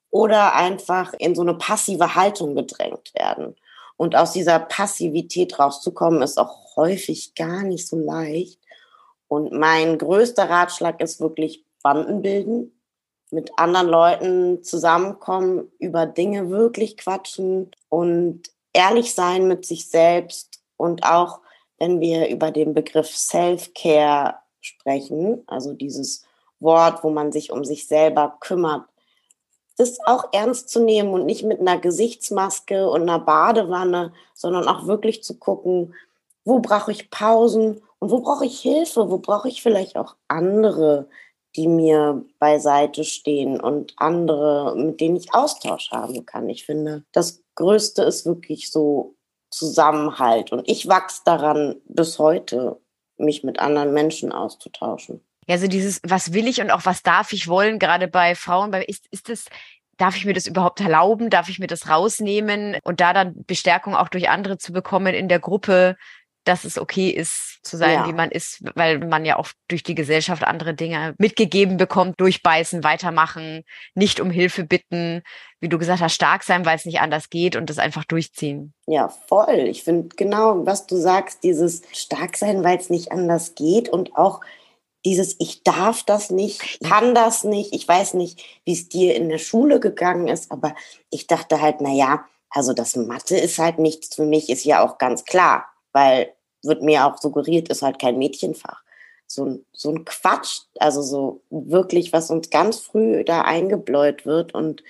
oder 0.10 0.56
einfach 0.56 1.13
in 1.13 1.36
so 1.36 1.41
eine 1.41 1.56
passive 1.56 2.15
Haltung 2.15 2.56
gedrängt 2.56 3.12
werden. 3.13 3.56
Und 3.98 4.15
aus 4.15 4.32
dieser 4.32 4.60
Passivität 4.60 5.60
rauszukommen, 5.60 6.22
ist 6.22 6.38
auch 6.38 6.75
häufig 6.75 7.34
gar 7.36 7.63
nicht 7.63 7.88
so 7.88 7.98
leicht. 7.98 8.60
Und 9.27 9.51
mein 9.51 9.98
größter 9.98 10.50
Ratschlag 10.50 11.01
ist 11.01 11.20
wirklich 11.20 11.65
Banden 11.84 12.22
bilden, 12.22 12.72
mit 13.32 13.51
anderen 13.58 13.88
Leuten 13.88 14.63
zusammenkommen, 14.63 15.72
über 15.79 16.06
Dinge 16.06 16.50
wirklich 16.50 16.96
quatschen 16.96 17.72
und 17.89 18.44
ehrlich 18.72 19.13
sein 19.13 19.48
mit 19.48 19.65
sich 19.65 19.89
selbst 19.89 20.62
und 20.77 21.03
auch 21.03 21.41
wenn 21.79 22.00
wir 22.00 22.29
über 22.29 22.51
den 22.51 22.74
Begriff 22.74 23.15
Self-Care 23.15 24.36
sprechen, 24.62 25.44
also 25.48 25.74
dieses 25.74 26.24
Wort, 26.59 27.03
wo 27.03 27.09
man 27.09 27.31
sich 27.31 27.51
um 27.51 27.63
sich 27.63 27.87
selber 27.87 28.37
kümmert, 28.39 28.85
das 29.77 29.99
auch 30.05 30.25
ernst 30.31 30.69
zu 30.69 30.83
nehmen 30.83 31.13
und 31.13 31.25
nicht 31.25 31.43
mit 31.43 31.59
einer 31.59 31.77
Gesichtsmaske 31.77 32.89
und 32.89 33.03
einer 33.03 33.19
Badewanne, 33.19 34.11
sondern 34.33 34.67
auch 34.67 34.87
wirklich 34.87 35.23
zu 35.23 35.37
gucken, 35.37 35.93
wo 36.43 36.59
brauche 36.59 36.91
ich 36.91 37.11
Pausen 37.11 37.81
und 37.99 38.09
wo 38.09 38.21
brauche 38.21 38.45
ich 38.45 38.59
Hilfe, 38.59 39.09
wo 39.09 39.19
brauche 39.19 39.49
ich 39.49 39.61
vielleicht 39.61 39.97
auch 39.97 40.15
andere, 40.27 41.07
die 41.55 41.67
mir 41.67 42.25
beiseite 42.39 43.03
stehen 43.03 43.59
und 43.59 43.93
andere, 43.97 44.75
mit 44.75 44.99
denen 45.01 45.17
ich 45.17 45.33
Austausch 45.33 45.91
haben 45.91 46.25
kann. 46.25 46.49
Ich 46.49 46.65
finde, 46.65 47.03
das 47.11 47.43
Größte 47.55 48.03
ist 48.03 48.25
wirklich 48.25 48.71
so 48.71 49.15
Zusammenhalt 49.49 50.51
und 50.51 50.69
ich 50.69 50.87
wachse 50.87 51.21
daran 51.25 51.81
bis 51.85 52.19
heute, 52.19 52.79
mich 53.17 53.43
mit 53.43 53.59
anderen 53.59 53.93
Menschen 53.93 54.31
auszutauschen. 54.31 55.21
Ja, 55.48 55.58
so 55.58 55.68
dieses, 55.68 56.01
was 56.04 56.34
will 56.34 56.48
ich 56.48 56.62
und 56.62 56.72
auch 56.72 56.86
was 56.86 57.04
darf 57.04 57.34
ich 57.34 57.48
wollen, 57.48 57.80
gerade 57.80 58.08
bei 58.08 58.36
Frauen, 58.36 58.72
bei, 58.72 58.84
ist, 58.84 59.08
ist 59.12 59.30
das, 59.30 59.46
darf 59.98 60.16
ich 60.16 60.25
mir 60.25 60.34
das 60.34 60.48
überhaupt 60.48 60.82
erlauben? 60.82 61.30
Darf 61.30 61.50
ich 61.50 61.60
mir 61.60 61.68
das 61.68 61.89
rausnehmen? 61.89 62.77
Und 62.84 63.00
da 63.00 63.13
dann 63.13 63.34
Bestärkung 63.46 63.96
auch 63.96 64.10
durch 64.10 64.30
andere 64.30 64.58
zu 64.58 64.74
bekommen 64.74 65.13
in 65.13 65.27
der 65.27 65.39
Gruppe, 65.39 65.96
dass 66.44 66.63
es 66.63 66.77
okay 66.77 67.10
ist, 67.10 67.60
zu 67.63 67.75
sein, 67.77 67.94
ja. 67.94 68.08
wie 68.08 68.13
man 68.13 68.32
ist, 68.32 68.63
weil 68.75 69.00
man 69.00 69.25
ja 69.25 69.38
auch 69.38 69.50
durch 69.68 69.84
die 69.84 69.96
Gesellschaft 69.96 70.44
andere 70.44 70.74
Dinge 70.74 71.13
mitgegeben 71.18 71.77
bekommt, 71.77 72.20
durchbeißen, 72.22 72.84
weitermachen, 72.84 73.63
nicht 73.96 74.20
um 74.22 74.32
Hilfe 74.32 74.63
bitten, 74.63 75.24
wie 75.60 75.68
du 75.68 75.77
gesagt 75.77 76.01
hast, 76.01 76.13
stark 76.13 76.44
sein, 76.44 76.66
weil 76.66 76.77
es 76.77 76.86
nicht 76.86 77.01
anders 77.01 77.30
geht 77.30 77.56
und 77.56 77.70
das 77.70 77.80
einfach 77.80 78.06
durchziehen. 78.06 78.74
Ja, 78.86 79.10
voll. 79.27 79.66
Ich 79.68 79.84
finde 79.84 80.16
genau, 80.16 80.66
was 80.66 80.88
du 80.88 80.96
sagst, 80.96 81.44
dieses 81.44 81.82
stark 81.92 82.38
sein, 82.38 82.63
weil 82.63 82.77
es 82.77 82.89
nicht 82.89 83.12
anders 83.12 83.56
geht 83.56 83.89
und 83.89 84.16
auch 84.16 84.39
dieses 85.06 85.36
ich 85.39 85.63
darf 85.63 86.04
das 86.04 86.30
nicht, 86.30 86.80
kann 86.84 87.16
das 87.16 87.44
nicht. 87.44 87.74
Ich 87.74 87.88
weiß 87.88 88.16
nicht, 88.16 88.44
wie 88.66 88.74
es 88.74 88.89
dir 88.89 89.16
in 89.16 89.30
der 89.30 89.38
Schule 89.38 89.80
gegangen 89.80 90.27
ist, 90.27 90.51
aber 90.51 90.75
ich 91.10 91.27
dachte 91.27 91.62
halt, 91.62 91.77
na 91.82 91.92
ja, 91.92 92.25
also 92.50 92.74
das 92.74 92.96
Mathe 92.96 93.38
ist 93.38 93.60
halt 93.60 93.80
nichts 93.80 94.16
für 94.16 94.25
mich, 94.25 94.50
ist 94.50 94.66
ja 94.66 94.86
auch 94.86 94.98
ganz 94.98 95.25
klar, 95.25 95.66
weil 95.92 96.34
wird 96.63 96.82
mir 96.82 97.06
auch 97.06 97.18
suggeriert, 97.18 97.70
ist 97.70 97.82
halt 97.82 98.00
kein 98.00 98.18
Mädchenfach. 98.18 98.82
So, 99.27 99.60
so 99.74 99.92
ein 99.92 100.06
Quatsch, 100.06 100.62
also 100.80 101.01
so 101.01 101.42
wirklich, 101.50 102.13
was 102.13 102.30
uns 102.30 102.50
ganz 102.50 102.80
früh 102.80 103.24
da 103.24 103.42
eingebläut 103.42 104.25
wird 104.25 104.54
und 104.54 104.84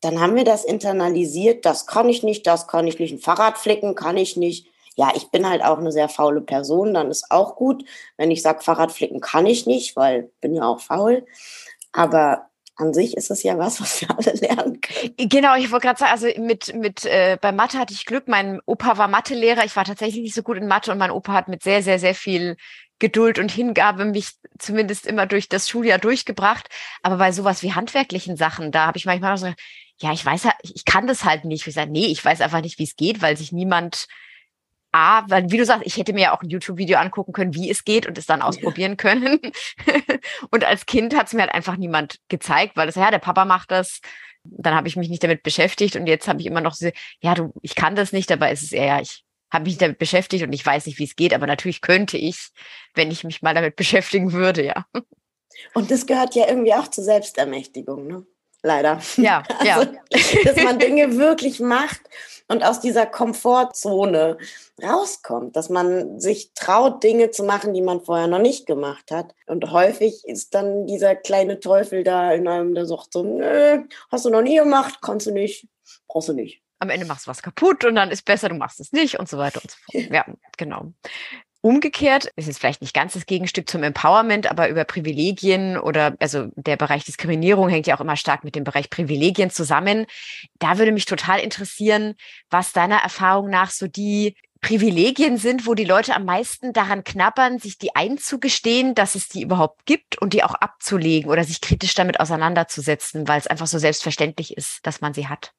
dann 0.00 0.20
haben 0.20 0.36
wir 0.36 0.44
das 0.44 0.64
internalisiert, 0.64 1.64
das 1.64 1.86
kann 1.86 2.08
ich 2.08 2.22
nicht, 2.22 2.46
das 2.46 2.68
kann 2.68 2.86
ich 2.86 2.98
nicht, 2.98 3.12
ein 3.12 3.18
Fahrrad 3.18 3.58
flicken 3.58 3.94
kann 3.94 4.16
ich 4.16 4.36
nicht, 4.36 4.68
ja, 4.96 5.12
ich 5.14 5.30
bin 5.30 5.48
halt 5.48 5.62
auch 5.62 5.78
eine 5.78 5.92
sehr 5.92 6.08
faule 6.08 6.40
Person, 6.40 6.94
dann 6.94 7.10
ist 7.10 7.30
auch 7.30 7.54
gut. 7.54 7.84
Wenn 8.16 8.30
ich 8.30 8.42
sage, 8.42 8.62
Fahrradflicken 8.62 9.20
kann 9.20 9.46
ich 9.46 9.66
nicht, 9.66 9.94
weil 9.94 10.30
bin 10.40 10.54
ja 10.54 10.64
auch 10.64 10.80
faul. 10.80 11.26
Aber 11.92 12.46
an 12.76 12.94
sich 12.94 13.16
ist 13.16 13.30
es 13.30 13.42
ja 13.42 13.58
was, 13.58 13.80
was 13.80 14.00
wir 14.00 14.10
alle 14.10 14.32
lernen 14.32 14.80
können. 14.80 15.28
Genau, 15.28 15.54
ich 15.56 15.70
wollte 15.70 15.86
gerade 15.86 15.98
sagen, 15.98 16.12
also 16.12 16.40
mit, 16.40 16.74
mit 16.74 17.04
äh, 17.04 17.36
bei 17.40 17.52
Mathe 17.52 17.78
hatte 17.78 17.92
ich 17.92 18.06
Glück. 18.06 18.26
Mein 18.26 18.60
Opa 18.64 18.96
war 18.96 19.08
Mathelehrer. 19.08 19.64
Ich 19.64 19.76
war 19.76 19.84
tatsächlich 19.84 20.22
nicht 20.22 20.34
so 20.34 20.42
gut 20.42 20.56
in 20.56 20.66
Mathe 20.66 20.90
und 20.90 20.98
mein 20.98 21.10
Opa 21.10 21.34
hat 21.34 21.48
mit 21.48 21.62
sehr, 21.62 21.82
sehr, 21.82 21.98
sehr 21.98 22.14
viel 22.14 22.56
Geduld 22.98 23.38
und 23.38 23.52
Hingabe 23.52 24.06
mich 24.06 24.30
zumindest 24.58 25.06
immer 25.06 25.26
durch 25.26 25.50
das 25.50 25.68
Schuljahr 25.68 25.98
durchgebracht. 25.98 26.68
Aber 27.02 27.18
bei 27.18 27.32
sowas 27.32 27.62
wie 27.62 27.74
handwerklichen 27.74 28.38
Sachen, 28.38 28.72
da 28.72 28.86
habe 28.86 28.96
ich 28.96 29.04
manchmal 29.04 29.36
so, 29.36 29.52
ja, 29.98 30.12
ich 30.12 30.24
weiß, 30.24 30.48
ich 30.62 30.86
kann 30.86 31.06
das 31.06 31.24
halt 31.24 31.44
nicht. 31.44 31.66
Ich 31.66 31.74
sage, 31.74 31.90
nee, 31.90 32.06
ich 32.06 32.24
weiß 32.24 32.40
einfach 32.40 32.62
nicht, 32.62 32.78
wie 32.78 32.84
es 32.84 32.96
geht, 32.96 33.20
weil 33.20 33.36
sich 33.36 33.52
niemand 33.52 34.06
A, 34.96 35.24
weil 35.28 35.50
wie 35.50 35.58
du 35.58 35.66
sagst, 35.66 35.84
ich 35.84 35.98
hätte 35.98 36.14
mir 36.14 36.22
ja 36.22 36.34
auch 36.34 36.40
ein 36.40 36.48
YouTube-Video 36.48 36.96
angucken 36.96 37.32
können, 37.32 37.54
wie 37.54 37.70
es 37.70 37.84
geht 37.84 38.06
und 38.06 38.16
es 38.16 38.24
dann 38.24 38.40
ausprobieren 38.40 38.96
können. 38.96 39.38
und 40.50 40.64
als 40.64 40.86
Kind 40.86 41.14
hat 41.14 41.26
es 41.26 41.34
mir 41.34 41.42
halt 41.42 41.52
einfach 41.52 41.76
niemand 41.76 42.16
gezeigt, 42.28 42.76
weil 42.76 42.86
das, 42.86 42.94
ja, 42.94 43.10
der 43.10 43.18
Papa 43.18 43.44
macht 43.44 43.70
das. 43.70 44.00
Dann 44.42 44.74
habe 44.74 44.88
ich 44.88 44.96
mich 44.96 45.10
nicht 45.10 45.22
damit 45.22 45.42
beschäftigt 45.42 45.96
und 45.96 46.06
jetzt 46.06 46.28
habe 46.28 46.40
ich 46.40 46.46
immer 46.46 46.62
noch 46.62 46.72
so, 46.72 46.90
ja, 47.20 47.34
du, 47.34 47.52
ich 47.60 47.74
kann 47.74 47.94
das 47.94 48.12
nicht, 48.12 48.30
dabei 48.30 48.52
ist 48.52 48.62
es 48.62 48.72
eher, 48.72 48.86
ja, 48.86 49.00
ich 49.02 49.24
habe 49.52 49.64
mich 49.64 49.76
damit 49.76 49.98
beschäftigt 49.98 50.44
und 50.44 50.52
ich 50.54 50.64
weiß 50.64 50.86
nicht, 50.86 50.98
wie 50.98 51.04
es 51.04 51.14
geht, 51.14 51.34
aber 51.34 51.46
natürlich 51.46 51.82
könnte 51.82 52.16
ich, 52.16 52.48
wenn 52.94 53.10
ich 53.10 53.22
mich 53.22 53.42
mal 53.42 53.54
damit 53.54 53.76
beschäftigen 53.76 54.32
würde, 54.32 54.64
ja. 54.64 54.86
Und 55.74 55.90
das 55.90 56.06
gehört 56.06 56.34
ja 56.34 56.48
irgendwie 56.48 56.72
auch 56.72 56.88
zur 56.88 57.04
Selbstermächtigung, 57.04 58.06
ne? 58.06 58.26
Leider. 58.66 59.00
Ja, 59.16 59.44
also, 59.58 59.92
ja. 59.92 60.44
Dass 60.44 60.56
man 60.56 60.80
Dinge 60.80 61.16
wirklich 61.16 61.60
macht 61.60 62.00
und 62.48 62.64
aus 62.64 62.80
dieser 62.80 63.06
Komfortzone 63.06 64.38
rauskommt, 64.82 65.54
dass 65.54 65.68
man 65.68 66.18
sich 66.18 66.50
traut, 66.54 67.04
Dinge 67.04 67.30
zu 67.30 67.44
machen, 67.44 67.74
die 67.74 67.80
man 67.80 68.04
vorher 68.04 68.26
noch 68.26 68.40
nicht 68.40 68.66
gemacht 68.66 69.12
hat. 69.12 69.36
Und 69.46 69.70
häufig 69.70 70.24
ist 70.24 70.52
dann 70.56 70.88
dieser 70.88 71.14
kleine 71.14 71.60
Teufel 71.60 72.02
da 72.02 72.32
in 72.32 72.48
einem, 72.48 72.74
der 72.74 72.86
sagt 72.86 73.12
so, 73.12 73.22
nö, 73.22 73.84
hast 74.10 74.24
du 74.24 74.30
noch 74.30 74.42
nie 74.42 74.56
gemacht, 74.56 74.98
kannst 75.00 75.28
du 75.28 75.30
nicht, 75.30 75.68
brauchst 76.08 76.28
du 76.28 76.32
nicht. 76.32 76.60
Am 76.80 76.90
Ende 76.90 77.06
machst 77.06 77.26
du 77.26 77.30
was 77.30 77.42
kaputt 77.42 77.84
und 77.84 77.94
dann 77.94 78.10
ist 78.10 78.24
besser, 78.24 78.48
du 78.48 78.56
machst 78.56 78.80
es 78.80 78.92
nicht 78.92 79.18
und 79.18 79.28
so 79.28 79.38
weiter 79.38 79.60
und 79.62 79.70
so 79.70 79.76
fort. 79.92 80.10
Ja, 80.12 80.26
genau. 80.58 80.92
Umgekehrt 81.66 82.26
ist 82.36 82.46
es 82.46 82.58
vielleicht 82.58 82.80
nicht 82.80 82.94
ganz 82.94 83.14
das 83.14 83.26
Gegenstück 83.26 83.68
zum 83.68 83.82
Empowerment, 83.82 84.48
aber 84.48 84.68
über 84.68 84.84
Privilegien 84.84 85.76
oder 85.76 86.14
also 86.20 86.46
der 86.54 86.76
Bereich 86.76 87.04
Diskriminierung 87.04 87.68
hängt 87.68 87.88
ja 87.88 87.96
auch 87.96 88.00
immer 88.00 88.14
stark 88.14 88.44
mit 88.44 88.54
dem 88.54 88.62
Bereich 88.62 88.88
Privilegien 88.88 89.50
zusammen. 89.50 90.06
Da 90.60 90.78
würde 90.78 90.92
mich 90.92 91.06
total 91.06 91.40
interessieren, 91.40 92.14
was 92.50 92.72
deiner 92.72 92.98
Erfahrung 92.98 93.50
nach 93.50 93.72
so 93.72 93.88
die 93.88 94.36
Privilegien 94.60 95.38
sind, 95.38 95.66
wo 95.66 95.74
die 95.74 95.82
Leute 95.82 96.14
am 96.14 96.24
meisten 96.24 96.72
daran 96.72 97.02
knabbern, 97.02 97.58
sich 97.58 97.78
die 97.78 97.96
einzugestehen, 97.96 98.94
dass 98.94 99.16
es 99.16 99.26
die 99.26 99.42
überhaupt 99.42 99.86
gibt 99.86 100.22
und 100.22 100.34
die 100.34 100.44
auch 100.44 100.54
abzulegen 100.54 101.28
oder 101.32 101.42
sich 101.42 101.60
kritisch 101.60 101.94
damit 101.94 102.20
auseinanderzusetzen, 102.20 103.26
weil 103.26 103.40
es 103.40 103.48
einfach 103.48 103.66
so 103.66 103.78
selbstverständlich 103.78 104.56
ist, 104.56 104.86
dass 104.86 105.00
man 105.00 105.14
sie 105.14 105.26
hat. 105.26 105.52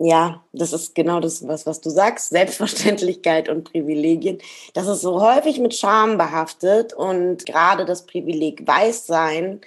Ja, 0.00 0.44
das 0.52 0.72
ist 0.72 0.94
genau 0.94 1.18
das, 1.18 1.46
was, 1.46 1.66
was 1.66 1.80
du 1.80 1.90
sagst, 1.90 2.28
Selbstverständlichkeit 2.28 3.48
und 3.48 3.64
Privilegien. 3.64 4.38
Das 4.74 4.86
ist 4.86 5.00
so 5.00 5.20
häufig 5.20 5.58
mit 5.58 5.74
Scham 5.74 6.16
behaftet 6.18 6.94
und 6.94 7.44
gerade 7.46 7.84
das 7.84 8.06
Privileg 8.06 8.64
Weißsein, 8.64 9.60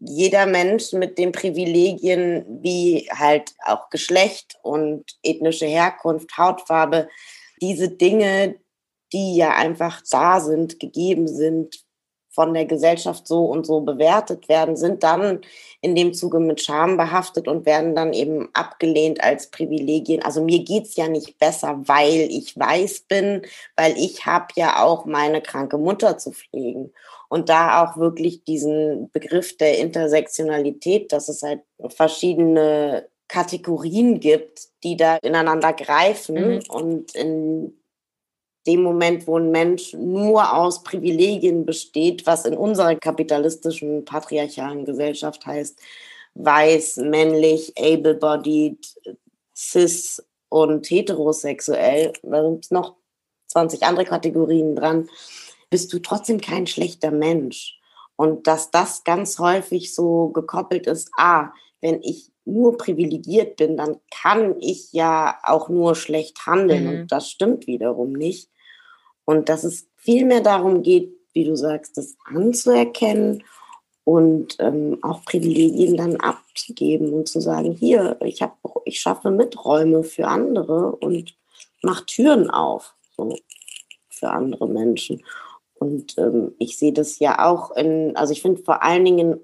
jeder 0.00 0.46
Mensch 0.46 0.92
mit 0.92 1.16
den 1.18 1.30
Privilegien 1.30 2.44
wie 2.62 3.08
halt 3.12 3.54
auch 3.64 3.88
Geschlecht 3.90 4.58
und 4.62 5.04
ethnische 5.22 5.66
Herkunft, 5.66 6.36
Hautfarbe, 6.36 7.08
diese 7.60 7.88
Dinge, 7.88 8.56
die 9.12 9.36
ja 9.36 9.50
einfach 9.50 10.02
da 10.10 10.40
sind, 10.40 10.80
gegeben 10.80 11.28
sind, 11.28 11.84
von 12.30 12.54
der 12.54 12.64
Gesellschaft 12.64 13.26
so 13.26 13.44
und 13.44 13.66
so 13.66 13.80
bewertet 13.80 14.48
werden, 14.48 14.76
sind 14.76 15.02
dann 15.02 15.40
in 15.80 15.96
dem 15.96 16.14
Zuge 16.14 16.38
mit 16.38 16.60
Scham 16.60 16.96
behaftet 16.96 17.48
und 17.48 17.66
werden 17.66 17.94
dann 17.94 18.12
eben 18.12 18.48
abgelehnt 18.52 19.22
als 19.22 19.50
Privilegien. 19.50 20.22
Also 20.22 20.42
mir 20.42 20.62
geht's 20.62 20.94
ja 20.96 21.08
nicht 21.08 21.38
besser, 21.38 21.80
weil 21.86 22.28
ich 22.30 22.56
weiß 22.56 23.00
bin, 23.08 23.42
weil 23.76 23.96
ich 23.96 24.26
habe 24.26 24.46
ja 24.54 24.82
auch 24.82 25.06
meine 25.06 25.42
kranke 25.42 25.76
Mutter 25.76 26.18
zu 26.18 26.30
pflegen. 26.30 26.92
Und 27.28 27.48
da 27.48 27.84
auch 27.84 27.96
wirklich 27.96 28.44
diesen 28.44 29.10
Begriff 29.10 29.56
der 29.56 29.78
Intersektionalität, 29.78 31.12
dass 31.12 31.28
es 31.28 31.42
halt 31.42 31.62
verschiedene 31.88 33.08
Kategorien 33.28 34.20
gibt, 34.20 34.68
die 34.82 34.96
da 34.96 35.16
ineinander 35.16 35.72
greifen 35.72 36.54
mhm. 36.54 36.62
und 36.68 37.14
in 37.14 37.79
dem 38.66 38.82
Moment, 38.82 39.26
wo 39.26 39.38
ein 39.38 39.50
Mensch 39.50 39.94
nur 39.94 40.52
aus 40.54 40.82
Privilegien 40.82 41.64
besteht, 41.64 42.26
was 42.26 42.44
in 42.44 42.56
unserer 42.56 42.94
kapitalistischen, 42.96 44.04
patriarchalen 44.04 44.84
Gesellschaft 44.84 45.46
heißt, 45.46 45.78
weiß, 46.34 46.98
männlich, 46.98 47.72
able-bodied, 47.78 48.86
cis 49.56 50.22
und 50.48 50.88
heterosexuell, 50.88 52.12
da 52.22 52.42
sind 52.42 52.70
noch 52.70 52.96
20 53.48 53.82
andere 53.82 54.04
Kategorien 54.04 54.76
dran, 54.76 55.08
bist 55.70 55.92
du 55.92 55.98
trotzdem 55.98 56.40
kein 56.40 56.66
schlechter 56.66 57.10
Mensch. 57.10 57.78
Und 58.16 58.46
dass 58.46 58.70
das 58.70 59.04
ganz 59.04 59.38
häufig 59.38 59.94
so 59.94 60.28
gekoppelt 60.28 60.86
ist, 60.86 61.10
ah, 61.16 61.52
wenn 61.80 62.02
ich 62.02 62.30
nur 62.44 62.78
privilegiert 62.78 63.56
bin, 63.56 63.76
dann 63.76 63.96
kann 64.10 64.56
ich 64.60 64.92
ja 64.92 65.38
auch 65.44 65.68
nur 65.68 65.94
schlecht 65.94 66.46
handeln. 66.46 66.84
Mhm. 66.84 66.90
Und 66.90 67.12
das 67.12 67.30
stimmt 67.30 67.66
wiederum 67.66 68.12
nicht. 68.12 68.50
Und 69.24 69.48
dass 69.48 69.64
es 69.64 69.88
vielmehr 69.96 70.40
darum 70.40 70.82
geht, 70.82 71.12
wie 71.32 71.44
du 71.44 71.56
sagst, 71.56 71.96
das 71.96 72.16
anzuerkennen 72.24 73.44
und 74.04 74.56
ähm, 74.58 74.98
auch 75.02 75.24
Privilegien 75.24 75.96
dann 75.96 76.16
abzugeben 76.16 77.12
und 77.12 77.28
zu 77.28 77.40
sagen, 77.40 77.72
hier, 77.72 78.16
ich, 78.24 78.42
hab, 78.42 78.58
ich 78.84 79.00
schaffe 79.00 79.30
Miträume 79.30 80.02
für 80.02 80.26
andere 80.26 80.96
und 80.96 81.36
mache 81.82 82.06
Türen 82.06 82.50
auf 82.50 82.94
so, 83.16 83.36
für 84.08 84.30
andere 84.30 84.68
Menschen. 84.68 85.22
Und 85.74 86.18
ähm, 86.18 86.54
ich 86.58 86.78
sehe 86.78 86.92
das 86.92 87.18
ja 87.20 87.46
auch 87.46 87.70
in, 87.76 88.16
also 88.16 88.32
ich 88.32 88.42
finde 88.42 88.62
vor 88.62 88.82
allen 88.82 89.04
Dingen 89.04 89.40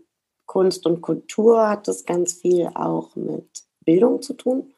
Kunst 0.47 0.87
und 0.87 1.03
Kultur 1.03 1.69
hat 1.69 1.89
das 1.89 2.05
ganz 2.05 2.35
viel 2.35 2.71
auch 2.75 3.15
mit 3.17 3.47
Bildung 3.85 4.23
zu 4.23 4.35
tun. 4.35 4.73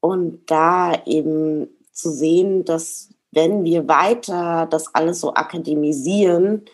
Und 0.00 0.50
da 0.50 1.04
eben 1.06 1.68
zu 1.92 2.10
sehen, 2.10 2.64
dass 2.64 3.08
wenn 3.32 3.64
wir 3.64 3.88
weiter 3.88 4.66
das 4.70 4.94
alles 4.94 5.20
so 5.20 5.34
akademisieren, 5.34 6.64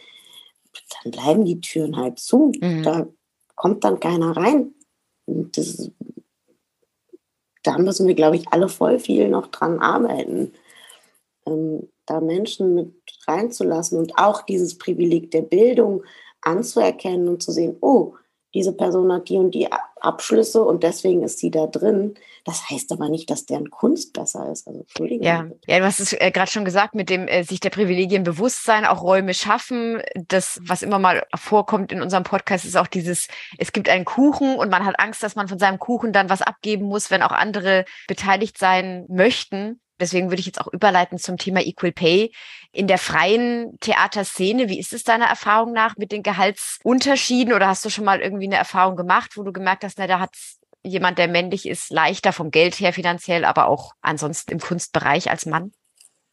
dann 1.02 1.12
bleiben 1.12 1.44
die 1.44 1.60
Türen 1.60 1.96
halt 1.96 2.18
zu. 2.18 2.52
Mhm. 2.60 2.82
Da 2.82 3.06
kommt 3.54 3.84
dann 3.84 4.00
keiner 4.00 4.36
rein. 4.36 4.74
Das, 5.26 5.90
da 7.62 7.78
müssen 7.78 8.06
wir, 8.06 8.14
glaube 8.14 8.36
ich, 8.36 8.48
alle 8.48 8.68
voll 8.68 8.98
viel 8.98 9.28
noch 9.28 9.46
dran 9.46 9.78
arbeiten, 9.78 10.52
ähm, 11.46 11.88
da 12.06 12.20
Menschen 12.20 12.74
mit 12.74 12.92
reinzulassen 13.26 13.98
und 13.98 14.18
auch 14.18 14.42
dieses 14.42 14.76
Privileg 14.76 15.30
der 15.30 15.42
Bildung 15.42 16.04
anzuerkennen 16.44 17.28
und 17.28 17.42
zu 17.42 17.52
sehen, 17.52 17.76
oh, 17.80 18.14
diese 18.54 18.72
Person 18.72 19.12
hat 19.12 19.28
die 19.28 19.36
und 19.36 19.50
die 19.50 19.68
Abschlüsse 20.00 20.62
und 20.62 20.84
deswegen 20.84 21.24
ist 21.24 21.38
sie 21.38 21.50
da 21.50 21.66
drin. 21.66 22.14
Das 22.44 22.70
heißt 22.70 22.92
aber 22.92 23.08
nicht, 23.08 23.28
dass 23.30 23.46
deren 23.46 23.70
Kunst 23.70 24.12
besser 24.12 24.50
ist. 24.52 24.68
Also 24.68 24.80
Entschuldigung. 24.80 25.26
Ja, 25.26 25.46
ja 25.66 25.78
du 25.80 25.84
hast 25.84 25.98
es 25.98 26.12
äh, 26.12 26.30
gerade 26.30 26.50
schon 26.50 26.64
gesagt, 26.64 26.94
mit 26.94 27.10
dem 27.10 27.26
äh, 27.26 27.42
sich 27.42 27.58
der 27.58 27.70
Privilegien 27.70 28.22
bewusst 28.22 28.64
sein, 28.64 28.84
auch 28.84 29.02
Räume 29.02 29.34
schaffen. 29.34 30.02
Das, 30.14 30.60
was 30.62 30.82
immer 30.82 31.00
mal 31.00 31.26
vorkommt 31.34 31.90
in 31.90 32.00
unserem 32.00 32.22
Podcast, 32.22 32.64
ist 32.64 32.76
auch 32.76 32.86
dieses, 32.86 33.26
es 33.58 33.72
gibt 33.72 33.88
einen 33.88 34.04
Kuchen 34.04 34.54
und 34.54 34.70
man 34.70 34.84
hat 34.84 35.00
Angst, 35.00 35.22
dass 35.22 35.34
man 35.34 35.48
von 35.48 35.58
seinem 35.58 35.78
Kuchen 35.78 36.12
dann 36.12 36.30
was 36.30 36.42
abgeben 36.42 36.84
muss, 36.84 37.10
wenn 37.10 37.22
auch 37.22 37.32
andere 37.32 37.84
beteiligt 38.06 38.58
sein 38.58 39.04
möchten. 39.08 39.80
Deswegen 40.00 40.30
würde 40.30 40.40
ich 40.40 40.46
jetzt 40.46 40.60
auch 40.60 40.72
überleiten 40.72 41.18
zum 41.18 41.36
Thema 41.36 41.60
Equal 41.60 41.92
Pay. 41.92 42.32
In 42.72 42.86
der 42.86 42.98
freien 42.98 43.78
Theaterszene, 43.80 44.68
wie 44.68 44.78
ist 44.78 44.92
es 44.92 45.04
deiner 45.04 45.26
Erfahrung 45.26 45.72
nach 45.72 45.96
mit 45.96 46.10
den 46.10 46.22
Gehaltsunterschieden? 46.22 47.54
Oder 47.54 47.68
hast 47.68 47.84
du 47.84 47.90
schon 47.90 48.04
mal 48.04 48.20
irgendwie 48.20 48.46
eine 48.46 48.56
Erfahrung 48.56 48.96
gemacht, 48.96 49.36
wo 49.36 49.42
du 49.42 49.52
gemerkt 49.52 49.84
hast, 49.84 49.98
na, 49.98 50.06
da 50.06 50.18
hat 50.18 50.34
jemand, 50.82 51.18
der 51.18 51.28
männlich 51.28 51.66
ist, 51.66 51.90
leichter 51.90 52.32
vom 52.32 52.50
Geld 52.50 52.78
her 52.80 52.92
finanziell, 52.92 53.44
aber 53.44 53.68
auch 53.68 53.92
ansonsten 54.02 54.52
im 54.52 54.60
Kunstbereich 54.60 55.30
als 55.30 55.46
Mann? 55.46 55.72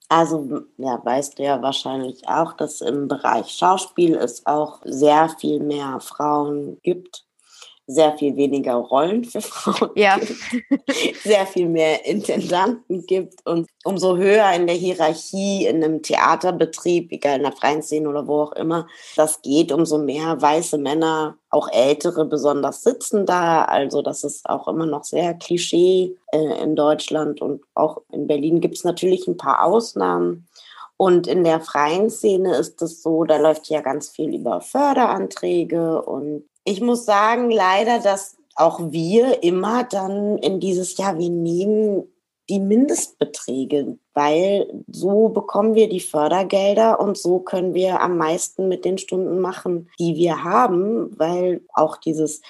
Also, 0.09 0.63
ja, 0.77 0.99
weißt 1.03 1.39
du 1.39 1.43
ja 1.43 1.61
wahrscheinlich 1.61 2.27
auch, 2.27 2.53
dass 2.53 2.81
im 2.81 3.07
Bereich 3.07 3.47
Schauspiel 3.49 4.15
es 4.15 4.45
auch 4.45 4.81
sehr 4.83 5.29
viel 5.29 5.61
mehr 5.61 6.01
Frauen 6.01 6.79
gibt 6.83 7.23
sehr 7.93 8.17
viel 8.17 8.35
weniger 8.35 8.75
Rollen 8.75 9.23
für 9.23 9.41
Frauen 9.41 9.91
ja. 9.95 10.17
gibt, 10.17 11.23
sehr 11.23 11.45
viel 11.45 11.67
mehr 11.67 12.05
Intendanten 12.05 13.05
gibt 13.05 13.45
und 13.45 13.67
umso 13.83 14.17
höher 14.17 14.51
in 14.53 14.67
der 14.67 14.75
Hierarchie 14.75 15.65
in 15.65 15.83
einem 15.83 16.01
Theaterbetrieb, 16.01 17.11
egal 17.11 17.37
in 17.37 17.43
der 17.43 17.51
freien 17.51 17.81
Szene 17.81 18.09
oder 18.09 18.27
wo 18.27 18.41
auch 18.41 18.53
immer, 18.53 18.87
das 19.15 19.41
geht, 19.41 19.71
umso 19.71 19.97
mehr 19.97 20.41
weiße 20.41 20.77
Männer, 20.77 21.37
auch 21.49 21.67
ältere 21.71 22.25
besonders 22.25 22.83
sitzen 22.83 23.25
da. 23.25 23.65
Also 23.65 24.01
das 24.01 24.23
ist 24.23 24.49
auch 24.49 24.67
immer 24.67 24.85
noch 24.85 25.03
sehr 25.03 25.33
Klischee 25.33 26.15
äh, 26.31 26.63
in 26.63 26.75
Deutschland 26.75 27.41
und 27.41 27.61
auch 27.73 28.01
in 28.11 28.27
Berlin 28.27 28.61
gibt 28.61 28.77
es 28.77 28.83
natürlich 28.83 29.27
ein 29.27 29.37
paar 29.37 29.63
Ausnahmen. 29.63 30.47
Und 30.97 31.25
in 31.25 31.43
der 31.43 31.61
freien 31.61 32.11
Szene 32.11 32.55
ist 32.55 32.79
es 32.83 33.01
so, 33.01 33.23
da 33.23 33.37
läuft 33.37 33.67
ja 33.69 33.81
ganz 33.81 34.09
viel 34.09 34.35
über 34.35 34.61
Förderanträge 34.61 35.99
und 36.03 36.43
ich 36.63 36.81
muss 36.81 37.05
sagen, 37.05 37.49
leider, 37.49 37.99
dass 37.99 38.37
auch 38.55 38.79
wir 38.91 39.43
immer 39.43 39.83
dann 39.83 40.37
in 40.37 40.59
dieses 40.59 40.97
Jahr, 40.97 41.17
wir 41.17 41.29
nehmen 41.29 42.03
die 42.49 42.59
Mindestbeträge, 42.59 43.97
weil 44.13 44.83
so 44.87 45.29
bekommen 45.29 45.73
wir 45.73 45.87
die 45.87 46.01
Fördergelder 46.01 46.99
und 46.99 47.17
so 47.17 47.39
können 47.39 47.73
wir 47.73 48.01
am 48.01 48.17
meisten 48.17 48.67
mit 48.67 48.83
den 48.83 48.97
Stunden 48.97 49.39
machen, 49.39 49.89
die 49.99 50.15
wir 50.15 50.43
haben, 50.43 51.17
weil 51.17 51.61
auch 51.73 51.97
dieses, 51.97 52.41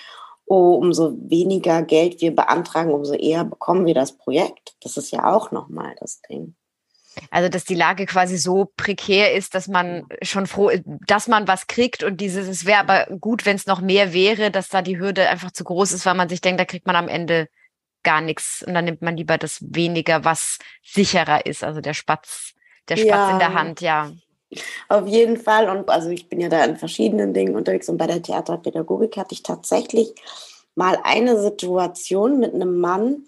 oh, 0.45 0.73
umso 0.73 1.13
weniger 1.29 1.83
Geld 1.83 2.19
wir 2.19 2.35
beantragen, 2.35 2.91
umso 2.91 3.13
eher 3.13 3.43
bekommen 3.43 3.85
wir 3.85 3.93
das 3.93 4.13
Projekt. 4.13 4.75
Das 4.81 4.97
ist 4.97 5.11
ja 5.11 5.31
auch 5.31 5.51
nochmal 5.51 5.95
das 5.99 6.21
Ding. 6.23 6.55
Also, 7.29 7.49
dass 7.49 7.65
die 7.65 7.75
Lage 7.75 8.05
quasi 8.05 8.37
so 8.37 8.71
prekär 8.77 9.33
ist, 9.33 9.53
dass 9.53 9.67
man 9.67 10.05
schon 10.21 10.47
froh 10.47 10.69
ist, 10.69 10.83
dass 11.07 11.27
man 11.27 11.47
was 11.47 11.67
kriegt 11.67 12.03
und 12.03 12.21
dieses, 12.21 12.47
es 12.47 12.65
wäre 12.65 12.79
aber 12.79 13.05
gut, 13.17 13.45
wenn 13.45 13.55
es 13.55 13.65
noch 13.65 13.81
mehr 13.81 14.13
wäre, 14.13 14.51
dass 14.51 14.69
da 14.69 14.81
die 14.81 14.99
Hürde 14.99 15.27
einfach 15.29 15.51
zu 15.51 15.63
groß 15.63 15.91
ist, 15.91 16.05
weil 16.05 16.15
man 16.15 16.29
sich 16.29 16.41
denkt, 16.41 16.59
da 16.59 16.65
kriegt 16.65 16.87
man 16.87 16.95
am 16.95 17.07
Ende 17.07 17.47
gar 18.03 18.21
nichts 18.21 18.63
und 18.65 18.73
dann 18.73 18.85
nimmt 18.85 19.01
man 19.01 19.17
lieber 19.17 19.37
das 19.37 19.59
weniger, 19.61 20.23
was 20.23 20.57
sicherer 20.83 21.45
ist, 21.45 21.63
also 21.63 21.81
der 21.81 21.93
Spatz, 21.93 22.53
der 22.89 22.97
Spatz 22.97 23.09
ja. 23.09 23.31
in 23.31 23.39
der 23.39 23.53
Hand, 23.53 23.81
ja. 23.81 24.11
Auf 24.89 25.07
jeden 25.07 25.37
Fall. 25.37 25.69
Und 25.69 25.89
also 25.89 26.09
ich 26.09 26.27
bin 26.27 26.41
ja 26.41 26.49
da 26.49 26.63
in 26.65 26.75
verschiedenen 26.75 27.33
Dingen 27.33 27.55
unterwegs 27.55 27.87
und 27.89 27.97
bei 27.97 28.07
der 28.07 28.21
Theaterpädagogik 28.21 29.15
hatte 29.17 29.33
ich 29.33 29.43
tatsächlich 29.43 30.13
mal 30.75 30.97
eine 31.03 31.41
Situation 31.41 32.39
mit 32.39 32.53
einem 32.53 32.79
Mann, 32.79 33.25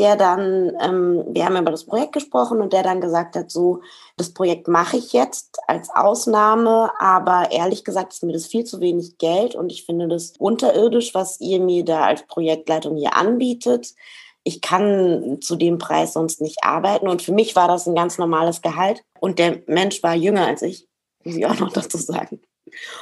der 0.00 0.16
dann, 0.16 0.72
ähm, 0.80 1.26
wir 1.28 1.44
haben 1.44 1.58
über 1.58 1.70
das 1.70 1.84
Projekt 1.84 2.12
gesprochen 2.12 2.62
und 2.62 2.72
der 2.72 2.82
dann 2.82 3.02
gesagt 3.02 3.36
hat, 3.36 3.50
so, 3.50 3.82
das 4.16 4.32
Projekt 4.32 4.66
mache 4.66 4.96
ich 4.96 5.12
jetzt 5.12 5.58
als 5.66 5.90
Ausnahme, 5.90 6.90
aber 6.98 7.52
ehrlich 7.52 7.84
gesagt 7.84 8.14
ist 8.14 8.22
mir 8.22 8.32
das 8.32 8.46
viel 8.46 8.64
zu 8.64 8.80
wenig 8.80 9.18
Geld 9.18 9.54
und 9.54 9.70
ich 9.70 9.84
finde 9.84 10.08
das 10.08 10.32
unterirdisch, 10.38 11.14
was 11.14 11.38
ihr 11.40 11.60
mir 11.60 11.84
da 11.84 12.06
als 12.06 12.26
Projektleitung 12.26 12.96
hier 12.96 13.14
anbietet. 13.14 13.94
Ich 14.42 14.62
kann 14.62 15.36
zu 15.42 15.54
dem 15.56 15.76
Preis 15.76 16.14
sonst 16.14 16.40
nicht 16.40 16.64
arbeiten 16.64 17.06
und 17.06 17.20
für 17.20 17.32
mich 17.32 17.54
war 17.54 17.68
das 17.68 17.86
ein 17.86 17.94
ganz 17.94 18.16
normales 18.16 18.62
Gehalt 18.62 19.04
und 19.20 19.38
der 19.38 19.62
Mensch 19.66 20.02
war 20.02 20.14
jünger 20.14 20.46
als 20.46 20.62
ich, 20.62 20.88
muss 21.24 21.36
ich 21.36 21.44
auch 21.44 21.58
noch 21.58 21.74
dazu 21.74 21.98
sagen. 21.98 22.40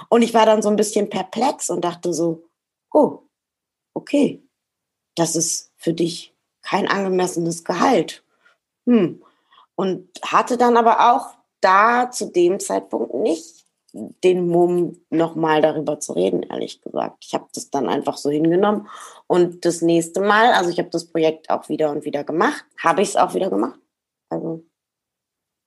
Und 0.09 0.23
ich 0.23 0.35
war 0.35 0.47
dann 0.47 0.63
so 0.63 0.69
ein 0.69 0.77
bisschen 0.77 1.09
perplex 1.11 1.71
und 1.71 1.85
dachte 1.85 2.13
so, 2.13 2.43
oh, 2.93 3.21
okay, 3.95 4.43
das 5.15 5.37
ist 5.37 5.71
für 5.77 5.93
dich 5.93 6.35
kein 6.69 6.89
angemessenes 6.89 7.65
Gehalt. 7.65 8.23
Hm. 8.87 9.23
Und 9.75 10.09
hatte 10.23 10.59
dann 10.59 10.77
aber 10.77 11.13
auch 11.13 11.37
da 11.61 12.11
zu 12.11 12.31
dem 12.31 12.61
Zeitpunkt 12.61 13.15
nicht 13.15 13.65
den 13.93 14.47
Mumm, 14.49 15.01
nochmal 15.09 15.63
darüber 15.63 15.99
zu 15.99 16.13
reden, 16.13 16.43
ehrlich 16.43 16.83
gesagt. 16.83 17.25
Ich 17.25 17.35
habe 17.35 17.47
das 17.55 17.71
dann 17.71 17.89
einfach 17.89 18.19
so 18.19 18.31
hingenommen. 18.31 18.87
Und 19.27 19.65
das 19.65 19.81
nächste 19.81 20.21
Mal, 20.21 20.53
also 20.53 20.71
ich 20.71 20.79
habe 20.79 20.91
das 20.91 21.07
Projekt 21.11 21.49
auch 21.49 21.69
wieder 21.69 21.91
und 21.91 22.05
wieder 22.05 22.23
gemacht, 22.23 22.65
habe 22.83 23.03
ich 23.03 23.11
es 23.11 23.17
auch 23.17 23.35
wieder 23.35 23.49
gemacht. 23.49 23.81
Also, 24.29 24.65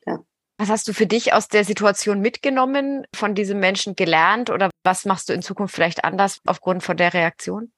ja. 0.06 0.20
Was 0.58 0.70
hast 0.70 0.88
du 0.88 0.94
für 0.94 1.08
dich 1.08 1.34
aus 1.34 1.48
der 1.48 1.64
Situation 1.64 2.22
mitgenommen, 2.22 3.06
von 3.16 3.34
diesem 3.34 3.60
Menschen 3.60 3.96
gelernt 3.96 4.52
oder 4.52 4.70
was 4.84 5.06
machst 5.06 5.30
du 5.30 5.34
in 5.34 5.42
Zukunft 5.42 5.74
vielleicht 5.74 6.04
anders 6.04 6.42
aufgrund 6.46 6.84
von 6.84 6.98
der 6.98 7.14
Reaktion? 7.14 7.72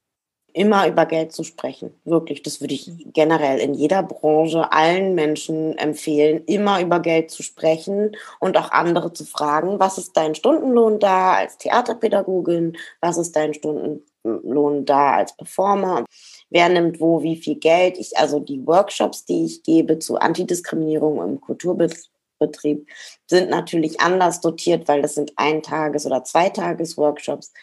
Immer 0.54 0.88
über 0.88 1.06
Geld 1.06 1.34
zu 1.34 1.44
sprechen. 1.44 1.94
Wirklich, 2.06 2.44
das 2.44 2.62
würde 2.62 2.76
ich 2.76 2.90
generell 3.14 3.60
in 3.60 3.74
jeder 3.74 4.04
Branche 4.04 4.72
allen 4.72 5.16
Menschen 5.16 5.78
empfehlen, 5.78 6.44
immer 6.46 6.80
über 6.82 7.00
Geld 7.00 7.32
zu 7.32 7.44
sprechen 7.44 8.16
und 8.40 8.58
auch 8.58 8.72
andere 8.72 9.12
zu 9.14 9.26
fragen, 9.26 9.80
was 9.80 9.98
ist 9.98 10.16
dein 10.16 10.36
Stundenlohn 10.36 11.00
da 11.00 11.34
als 11.34 11.58
Theaterpädagogin, 11.58 12.78
was 13.02 13.18
ist 13.18 13.36
dein 13.36 13.54
Stundenlohn 13.54 14.86
da 14.86 15.16
als 15.16 15.36
Performer, 15.36 16.06
wer 16.50 16.70
nimmt 16.70 17.00
wo 17.00 17.24
wie 17.24 17.36
viel 17.36 17.56
Geld. 17.56 17.98
Ich, 17.98 18.18
also 18.18 18.40
die 18.40 18.66
Workshops, 18.66 19.26
die 19.26 19.46
ich 19.46 19.64
gebe 19.64 20.00
zu 20.00 20.18
Antidiskriminierung 20.18 21.22
im 21.24 21.42
Kulturbetrieb, 21.42 22.88
sind 23.28 23.50
natürlich 23.50 24.00
anders 24.02 24.40
dotiert, 24.40 24.88
weil 24.88 25.02
das 25.02 25.16
sind 25.16 25.34
Eintages- 25.36 26.06
oder 26.06 26.24
Zweitages-Workshops 26.24 27.54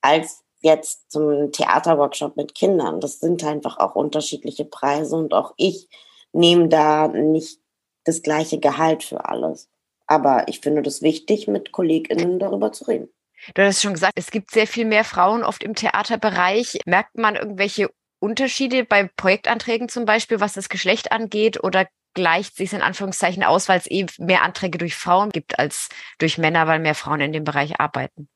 als 0.00 0.45
jetzt 0.60 1.10
zum 1.10 1.52
Theaterworkshop 1.52 2.36
mit 2.36 2.54
Kindern. 2.54 3.00
Das 3.00 3.20
sind 3.20 3.44
einfach 3.44 3.78
auch 3.78 3.94
unterschiedliche 3.94 4.64
Preise 4.64 5.16
und 5.16 5.34
auch 5.34 5.54
ich 5.56 5.88
nehme 6.32 6.68
da 6.68 7.08
nicht 7.08 7.60
das 8.04 8.22
gleiche 8.22 8.58
Gehalt 8.58 9.02
für 9.02 9.28
alles. 9.28 9.68
Aber 10.06 10.48
ich 10.48 10.60
finde 10.60 10.82
das 10.82 11.02
wichtig, 11.02 11.48
mit 11.48 11.72
KollegInnen 11.72 12.38
darüber 12.38 12.72
zu 12.72 12.84
reden. 12.84 13.08
Du 13.54 13.62
hast 13.62 13.82
schon 13.82 13.94
gesagt, 13.94 14.14
es 14.16 14.30
gibt 14.30 14.50
sehr 14.50 14.66
viel 14.66 14.84
mehr 14.84 15.04
Frauen 15.04 15.44
oft 15.44 15.62
im 15.62 15.74
Theaterbereich. 15.74 16.78
Merkt 16.86 17.18
man 17.18 17.36
irgendwelche 17.36 17.90
Unterschiede 18.18 18.84
bei 18.84 19.10
Projektanträgen 19.16 19.88
zum 19.88 20.04
Beispiel, 20.04 20.40
was 20.40 20.54
das 20.54 20.68
Geschlecht 20.68 21.12
angeht 21.12 21.62
oder 21.62 21.86
gleicht 22.14 22.56
sich 22.56 22.72
in 22.72 22.80
Anführungszeichen 22.80 23.44
aus, 23.44 23.68
weil 23.68 23.78
es 23.78 23.86
eben 23.86 24.08
mehr 24.18 24.42
Anträge 24.42 24.78
durch 24.78 24.96
Frauen 24.96 25.30
gibt 25.30 25.58
als 25.58 25.90
durch 26.18 26.38
Männer, 26.38 26.66
weil 26.66 26.78
mehr 26.78 26.94
Frauen 26.94 27.20
in 27.20 27.32
dem 27.32 27.44
Bereich 27.44 27.78
arbeiten? 27.78 28.28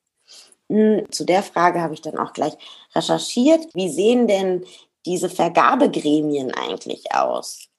Zu 1.10 1.24
der 1.24 1.42
Frage 1.42 1.80
habe 1.80 1.94
ich 1.94 2.02
dann 2.02 2.18
auch 2.18 2.32
gleich 2.32 2.54
recherchiert. 2.94 3.66
Wie 3.74 3.88
sehen 3.88 4.28
denn 4.28 4.64
diese 5.06 5.28
Vergabegremien 5.28 6.52
eigentlich 6.54 7.12
aus? 7.12 7.70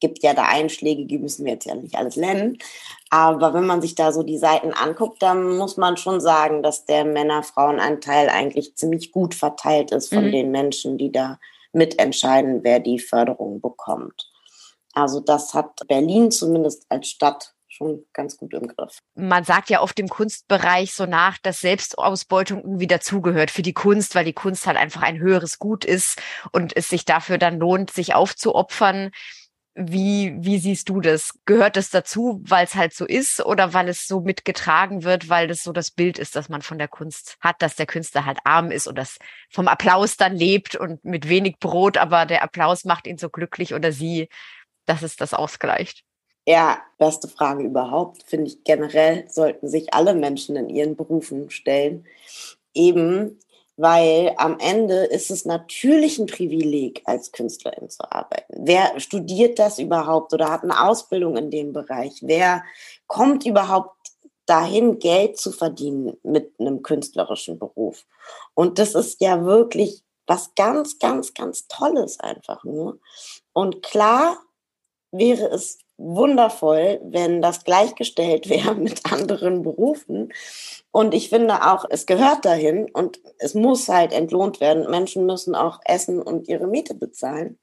gibt 0.00 0.22
ja 0.22 0.34
da 0.34 0.44
Einschläge, 0.44 1.06
die 1.06 1.18
müssen 1.18 1.44
wir 1.44 1.54
jetzt 1.54 1.66
ja 1.66 1.74
nicht 1.74 1.94
alles 1.94 2.16
nennen. 2.16 2.58
Aber 3.10 3.54
wenn 3.54 3.66
man 3.66 3.82
sich 3.82 3.94
da 3.94 4.12
so 4.12 4.22
die 4.22 4.38
Seiten 4.38 4.72
anguckt, 4.72 5.22
dann 5.22 5.56
muss 5.56 5.76
man 5.76 5.96
schon 5.96 6.20
sagen, 6.20 6.62
dass 6.62 6.84
der 6.86 7.04
Männer-Frauen-Anteil 7.04 8.28
eigentlich 8.28 8.76
ziemlich 8.76 9.12
gut 9.12 9.34
verteilt 9.34 9.92
ist 9.92 10.12
von 10.12 10.26
mhm. 10.26 10.32
den 10.32 10.50
Menschen, 10.50 10.98
die 10.98 11.12
da 11.12 11.38
mitentscheiden, 11.72 12.60
wer 12.62 12.80
die 12.80 12.98
Förderung 12.98 13.60
bekommt. 13.60 14.30
Also 14.92 15.20
das 15.20 15.54
hat 15.54 15.80
Berlin 15.88 16.30
zumindest 16.30 16.86
als 16.88 17.08
Stadt 17.08 17.53
schon 17.74 18.04
ganz 18.12 18.36
gut 18.36 18.54
im 18.54 18.68
Griff. 18.68 18.98
Man 19.14 19.44
sagt 19.44 19.70
ja 19.70 19.80
oft 19.80 19.98
im 19.98 20.08
Kunstbereich 20.08 20.94
so 20.94 21.06
nach, 21.06 21.38
dass 21.38 21.60
Selbstausbeutung 21.60 22.60
irgendwie 22.60 22.86
dazugehört 22.86 23.50
für 23.50 23.62
die 23.62 23.72
Kunst, 23.72 24.14
weil 24.14 24.24
die 24.24 24.32
Kunst 24.32 24.66
halt 24.66 24.76
einfach 24.76 25.02
ein 25.02 25.18
höheres 25.18 25.58
Gut 25.58 25.84
ist 25.84 26.20
und 26.52 26.76
es 26.76 26.88
sich 26.88 27.04
dafür 27.04 27.38
dann 27.38 27.58
lohnt, 27.58 27.90
sich 27.90 28.14
aufzuopfern. 28.14 29.10
Wie, 29.76 30.36
wie 30.38 30.58
siehst 30.58 30.88
du 30.88 31.00
das? 31.00 31.36
Gehört 31.46 31.76
das 31.76 31.90
dazu, 31.90 32.40
weil 32.44 32.64
es 32.64 32.76
halt 32.76 32.94
so 32.94 33.04
ist 33.04 33.44
oder 33.44 33.72
weil 33.72 33.88
es 33.88 34.06
so 34.06 34.20
mitgetragen 34.20 35.02
wird, 35.02 35.28
weil 35.28 35.48
das 35.48 35.64
so 35.64 35.72
das 35.72 35.90
Bild 35.90 36.20
ist, 36.20 36.36
das 36.36 36.48
man 36.48 36.62
von 36.62 36.78
der 36.78 36.86
Kunst 36.86 37.36
hat, 37.40 37.60
dass 37.60 37.74
der 37.74 37.86
Künstler 37.86 38.24
halt 38.24 38.38
arm 38.44 38.70
ist 38.70 38.86
und 38.86 38.96
das 38.96 39.18
vom 39.50 39.66
Applaus 39.66 40.16
dann 40.16 40.36
lebt 40.36 40.76
und 40.76 41.04
mit 41.04 41.28
wenig 41.28 41.58
Brot, 41.58 41.96
aber 41.96 42.24
der 42.24 42.44
Applaus 42.44 42.84
macht 42.84 43.08
ihn 43.08 43.18
so 43.18 43.28
glücklich 43.30 43.74
oder 43.74 43.90
sie, 43.90 44.28
dass 44.86 45.02
es 45.02 45.16
das 45.16 45.34
ausgleicht? 45.34 46.04
Ja, 46.46 46.78
beste 46.98 47.28
Frage 47.28 47.64
überhaupt, 47.64 48.22
finde 48.24 48.48
ich 48.48 48.64
generell, 48.64 49.24
sollten 49.30 49.68
sich 49.68 49.94
alle 49.94 50.14
Menschen 50.14 50.56
in 50.56 50.68
ihren 50.68 50.94
Berufen 50.94 51.50
stellen. 51.50 52.06
Eben, 52.74 53.38
weil 53.76 54.34
am 54.36 54.58
Ende 54.58 55.04
ist 55.04 55.30
es 55.30 55.44
natürlich 55.44 56.18
ein 56.18 56.26
Privileg, 56.26 57.02
als 57.06 57.32
Künstlerin 57.32 57.88
zu 57.88 58.10
arbeiten. 58.10 58.52
Wer 58.56 59.00
studiert 59.00 59.58
das 59.58 59.78
überhaupt 59.78 60.32
oder 60.32 60.50
hat 60.50 60.62
eine 60.62 60.86
Ausbildung 60.86 61.36
in 61.36 61.50
dem 61.50 61.72
Bereich? 61.72 62.18
Wer 62.20 62.62
kommt 63.06 63.46
überhaupt 63.46 63.96
dahin, 64.46 64.98
Geld 64.98 65.38
zu 65.38 65.50
verdienen 65.50 66.18
mit 66.22 66.52
einem 66.60 66.82
künstlerischen 66.82 67.58
Beruf? 67.58 68.04
Und 68.52 68.78
das 68.78 68.94
ist 68.94 69.20
ja 69.20 69.44
wirklich 69.44 70.02
was 70.26 70.54
ganz, 70.54 70.98
ganz, 70.98 71.34
ganz 71.34 71.66
Tolles 71.68 72.20
einfach 72.20 72.64
nur. 72.64 72.98
Und 73.52 73.82
klar 73.82 74.38
wäre 75.10 75.46
es 75.46 75.78
wundervoll, 75.96 77.00
wenn 77.04 77.42
das 77.42 77.64
gleichgestellt 77.64 78.48
wäre 78.48 78.74
mit 78.74 79.10
anderen 79.12 79.62
Berufen. 79.62 80.32
Und 80.90 81.14
ich 81.14 81.28
finde 81.28 81.66
auch, 81.70 81.84
es 81.88 82.06
gehört 82.06 82.44
dahin 82.44 82.90
und 82.92 83.20
es 83.38 83.54
muss 83.54 83.88
halt 83.88 84.12
entlohnt 84.12 84.60
werden. 84.60 84.90
Menschen 84.90 85.26
müssen 85.26 85.54
auch 85.54 85.80
essen 85.84 86.22
und 86.22 86.48
ihre 86.48 86.66
Miete 86.66 86.94
bezahlen. 86.94 87.58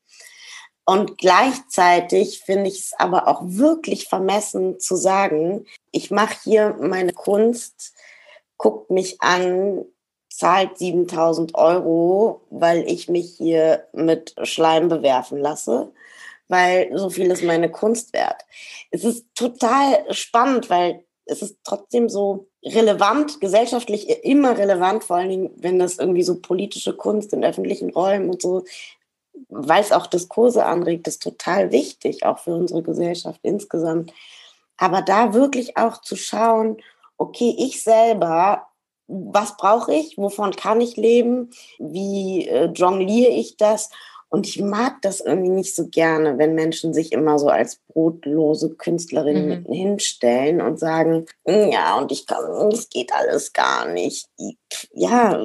Und 0.83 1.17
gleichzeitig 1.17 2.41
finde 2.43 2.67
ich 2.67 2.79
es 2.79 2.93
aber 2.97 3.27
auch 3.27 3.41
wirklich 3.43 4.07
vermessen 4.09 4.79
zu 4.79 4.95
sagen, 4.95 5.65
ich 5.91 6.11
mache 6.11 6.35
hier 6.43 6.75
meine 6.81 7.13
Kunst, 7.13 7.93
guckt 8.57 8.89
mich 8.89 9.21
an, 9.21 9.85
zahlt 10.29 10.77
7000 10.77 11.55
Euro, 11.55 12.41
weil 12.49 12.83
ich 12.89 13.07
mich 13.07 13.35
hier 13.37 13.87
mit 13.93 14.33
Schleim 14.43 14.89
bewerfen 14.89 15.37
lasse 15.37 15.93
weil 16.51 16.91
so 16.97 17.09
viel 17.09 17.31
ist 17.31 17.43
meine 17.43 17.71
Kunst 17.71 18.11
wert. 18.11 18.43
Es 18.91 19.05
ist 19.05 19.25
total 19.35 20.03
spannend, 20.13 20.69
weil 20.69 21.05
es 21.25 21.41
ist 21.41 21.57
trotzdem 21.63 22.09
so 22.09 22.47
relevant, 22.61 23.39
gesellschaftlich 23.39 24.09
immer 24.25 24.57
relevant, 24.57 25.05
vor 25.05 25.15
allen 25.15 25.29
Dingen, 25.29 25.51
wenn 25.55 25.79
das 25.79 25.97
irgendwie 25.97 26.23
so 26.23 26.41
politische 26.41 26.93
Kunst 26.93 27.31
in 27.31 27.45
öffentlichen 27.45 27.91
Räumen 27.91 28.29
und 28.29 28.41
so, 28.41 28.65
weil 29.47 29.81
es 29.81 29.93
auch 29.93 30.07
Diskurse 30.07 30.65
anregt, 30.65 31.07
ist 31.07 31.23
total 31.23 31.71
wichtig, 31.71 32.25
auch 32.25 32.39
für 32.39 32.53
unsere 32.53 32.83
Gesellschaft 32.83 33.39
insgesamt. 33.43 34.11
Aber 34.75 35.01
da 35.01 35.33
wirklich 35.33 35.77
auch 35.77 36.01
zu 36.01 36.17
schauen, 36.17 36.77
okay, 37.17 37.55
ich 37.57 37.81
selber, 37.81 38.67
was 39.07 39.55
brauche 39.55 39.93
ich, 39.93 40.17
wovon 40.17 40.51
kann 40.51 40.81
ich 40.81 40.97
leben, 40.97 41.51
wie 41.79 42.45
äh, 42.47 42.65
jongliere 42.73 43.31
ich 43.31 43.55
das 43.55 43.89
und 44.31 44.47
ich 44.47 44.61
mag 44.61 45.01
das 45.01 45.19
irgendwie 45.19 45.49
nicht 45.49 45.75
so 45.75 45.87
gerne, 45.87 46.37
wenn 46.37 46.55
Menschen 46.55 46.93
sich 46.93 47.11
immer 47.11 47.37
so 47.37 47.49
als 47.49 47.81
brotlose 47.89 48.75
Künstlerin 48.75 49.65
mhm. 49.67 49.73
hinstellen 49.73 50.61
und 50.61 50.79
sagen, 50.79 51.25
ja, 51.45 51.97
und 51.97 52.13
ich 52.13 52.25
kann, 52.25 52.45
es 52.71 52.87
geht 52.87 53.11
alles 53.13 53.51
gar 53.51 53.89
nicht. 53.89 54.29
Ja, 54.93 55.37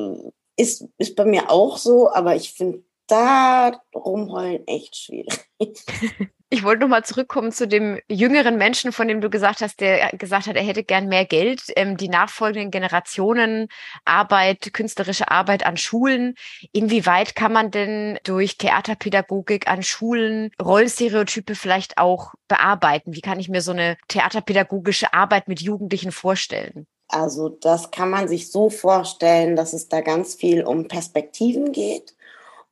ist, 0.56 0.86
ist 0.98 1.16
bei 1.16 1.24
mir 1.24 1.50
auch 1.50 1.78
so, 1.78 2.08
aber 2.12 2.36
ich 2.36 2.52
finde 2.52 2.84
da 3.08 3.72
rumheulen 3.92 4.64
echt 4.68 4.96
schwierig. 4.96 5.48
Ich 6.48 6.62
wollte 6.62 6.82
nochmal 6.82 7.04
zurückkommen 7.04 7.50
zu 7.50 7.66
dem 7.66 7.98
jüngeren 8.08 8.56
Menschen, 8.56 8.92
von 8.92 9.08
dem 9.08 9.20
du 9.20 9.28
gesagt 9.30 9.62
hast, 9.62 9.80
der 9.80 10.10
gesagt 10.10 10.46
hat, 10.46 10.54
er 10.54 10.62
hätte 10.62 10.84
gern 10.84 11.08
mehr 11.08 11.24
Geld. 11.24 11.62
Ähm, 11.74 11.96
die 11.96 12.08
nachfolgenden 12.08 12.70
Generationen 12.70 13.66
Arbeit, 14.04 14.72
künstlerische 14.72 15.28
Arbeit 15.28 15.66
an 15.66 15.76
Schulen. 15.76 16.36
Inwieweit 16.70 17.34
kann 17.34 17.52
man 17.52 17.72
denn 17.72 18.20
durch 18.22 18.58
Theaterpädagogik 18.58 19.66
an 19.66 19.82
Schulen 19.82 20.52
Rollstereotype 20.62 21.56
vielleicht 21.56 21.98
auch 21.98 22.34
bearbeiten? 22.46 23.12
Wie 23.12 23.22
kann 23.22 23.40
ich 23.40 23.48
mir 23.48 23.60
so 23.60 23.72
eine 23.72 23.96
theaterpädagogische 24.06 25.12
Arbeit 25.12 25.48
mit 25.48 25.60
Jugendlichen 25.60 26.12
vorstellen? 26.12 26.86
Also 27.08 27.48
das 27.48 27.90
kann 27.90 28.10
man 28.10 28.28
sich 28.28 28.52
so 28.52 28.70
vorstellen, 28.70 29.56
dass 29.56 29.72
es 29.72 29.88
da 29.88 30.00
ganz 30.00 30.36
viel 30.36 30.62
um 30.64 30.86
Perspektiven 30.86 31.72
geht 31.72 32.15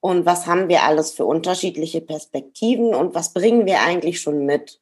und 0.04 0.26
was 0.26 0.46
haben 0.46 0.68
wir 0.68 0.82
alles 0.82 1.12
für 1.12 1.24
unterschiedliche 1.24 2.02
Perspektiven 2.02 2.94
und 2.94 3.14
was 3.14 3.32
bringen 3.32 3.64
wir 3.64 3.80
eigentlich 3.80 4.20
schon 4.20 4.44
mit. 4.44 4.78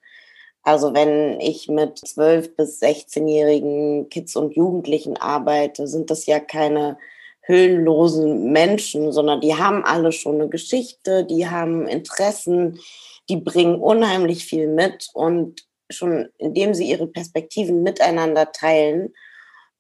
Also 0.65 0.95
wenn 0.95 1.41
ich 1.41 1.69
mit 1.69 1.97
12 1.97 2.57
bis 2.57 2.83
16-jährigen 2.83 4.09
Kids 4.09 4.35
und 4.35 4.57
Jugendlichen 4.57 5.17
arbeite, 5.17 5.87
sind 5.87 6.11
das 6.11 6.27
ja 6.27 6.41
keine 6.41 6.99
hüllenlosen 7.43 8.51
Menschen, 8.51 9.13
sondern 9.13 9.41
die 9.41 9.55
haben 9.55 9.85
alle 9.85 10.11
schon 10.11 10.41
eine 10.41 10.49
Geschichte, 10.49 11.25
die 11.25 11.49
haben 11.49 11.87
Interessen, 11.87 12.81
die 13.29 13.37
bringen 13.37 13.77
unheimlich 13.77 14.45
viel 14.45 14.67
mit 14.67 15.09
und 15.15 15.69
schon 15.89 16.31
indem 16.39 16.75
sie 16.75 16.91
ihre 16.91 17.07
Perspektiven 17.07 17.85
miteinander 17.85 18.51
teilen, 18.51 19.15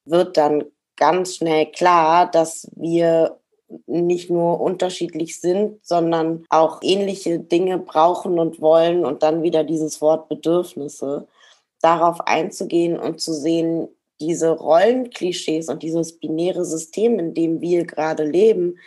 wird 0.04 0.36
dann 0.36 0.66
ganz 0.94 1.34
schnell 1.34 1.66
klar, 1.72 2.30
dass 2.30 2.70
wir 2.76 3.41
nicht 3.86 4.30
nur 4.30 4.60
unterschiedlich 4.60 5.40
sind, 5.40 5.84
sondern 5.84 6.44
auch 6.48 6.80
ähnliche 6.82 7.38
Dinge 7.38 7.78
brauchen 7.78 8.38
und 8.38 8.60
wollen 8.60 9.04
und 9.04 9.22
dann 9.22 9.42
wieder 9.42 9.64
dieses 9.64 10.00
Wort 10.00 10.28
Bedürfnisse, 10.28 11.26
darauf 11.80 12.20
einzugehen 12.26 12.98
und 12.98 13.20
zu 13.20 13.32
sehen, 13.32 13.88
diese 14.20 14.50
Rollenklischees 14.50 15.68
und 15.68 15.82
dieses 15.82 16.18
binäre 16.18 16.64
System, 16.64 17.18
in 17.18 17.34
dem 17.34 17.60
wir 17.60 17.84
gerade 17.84 18.24
leben, 18.24 18.78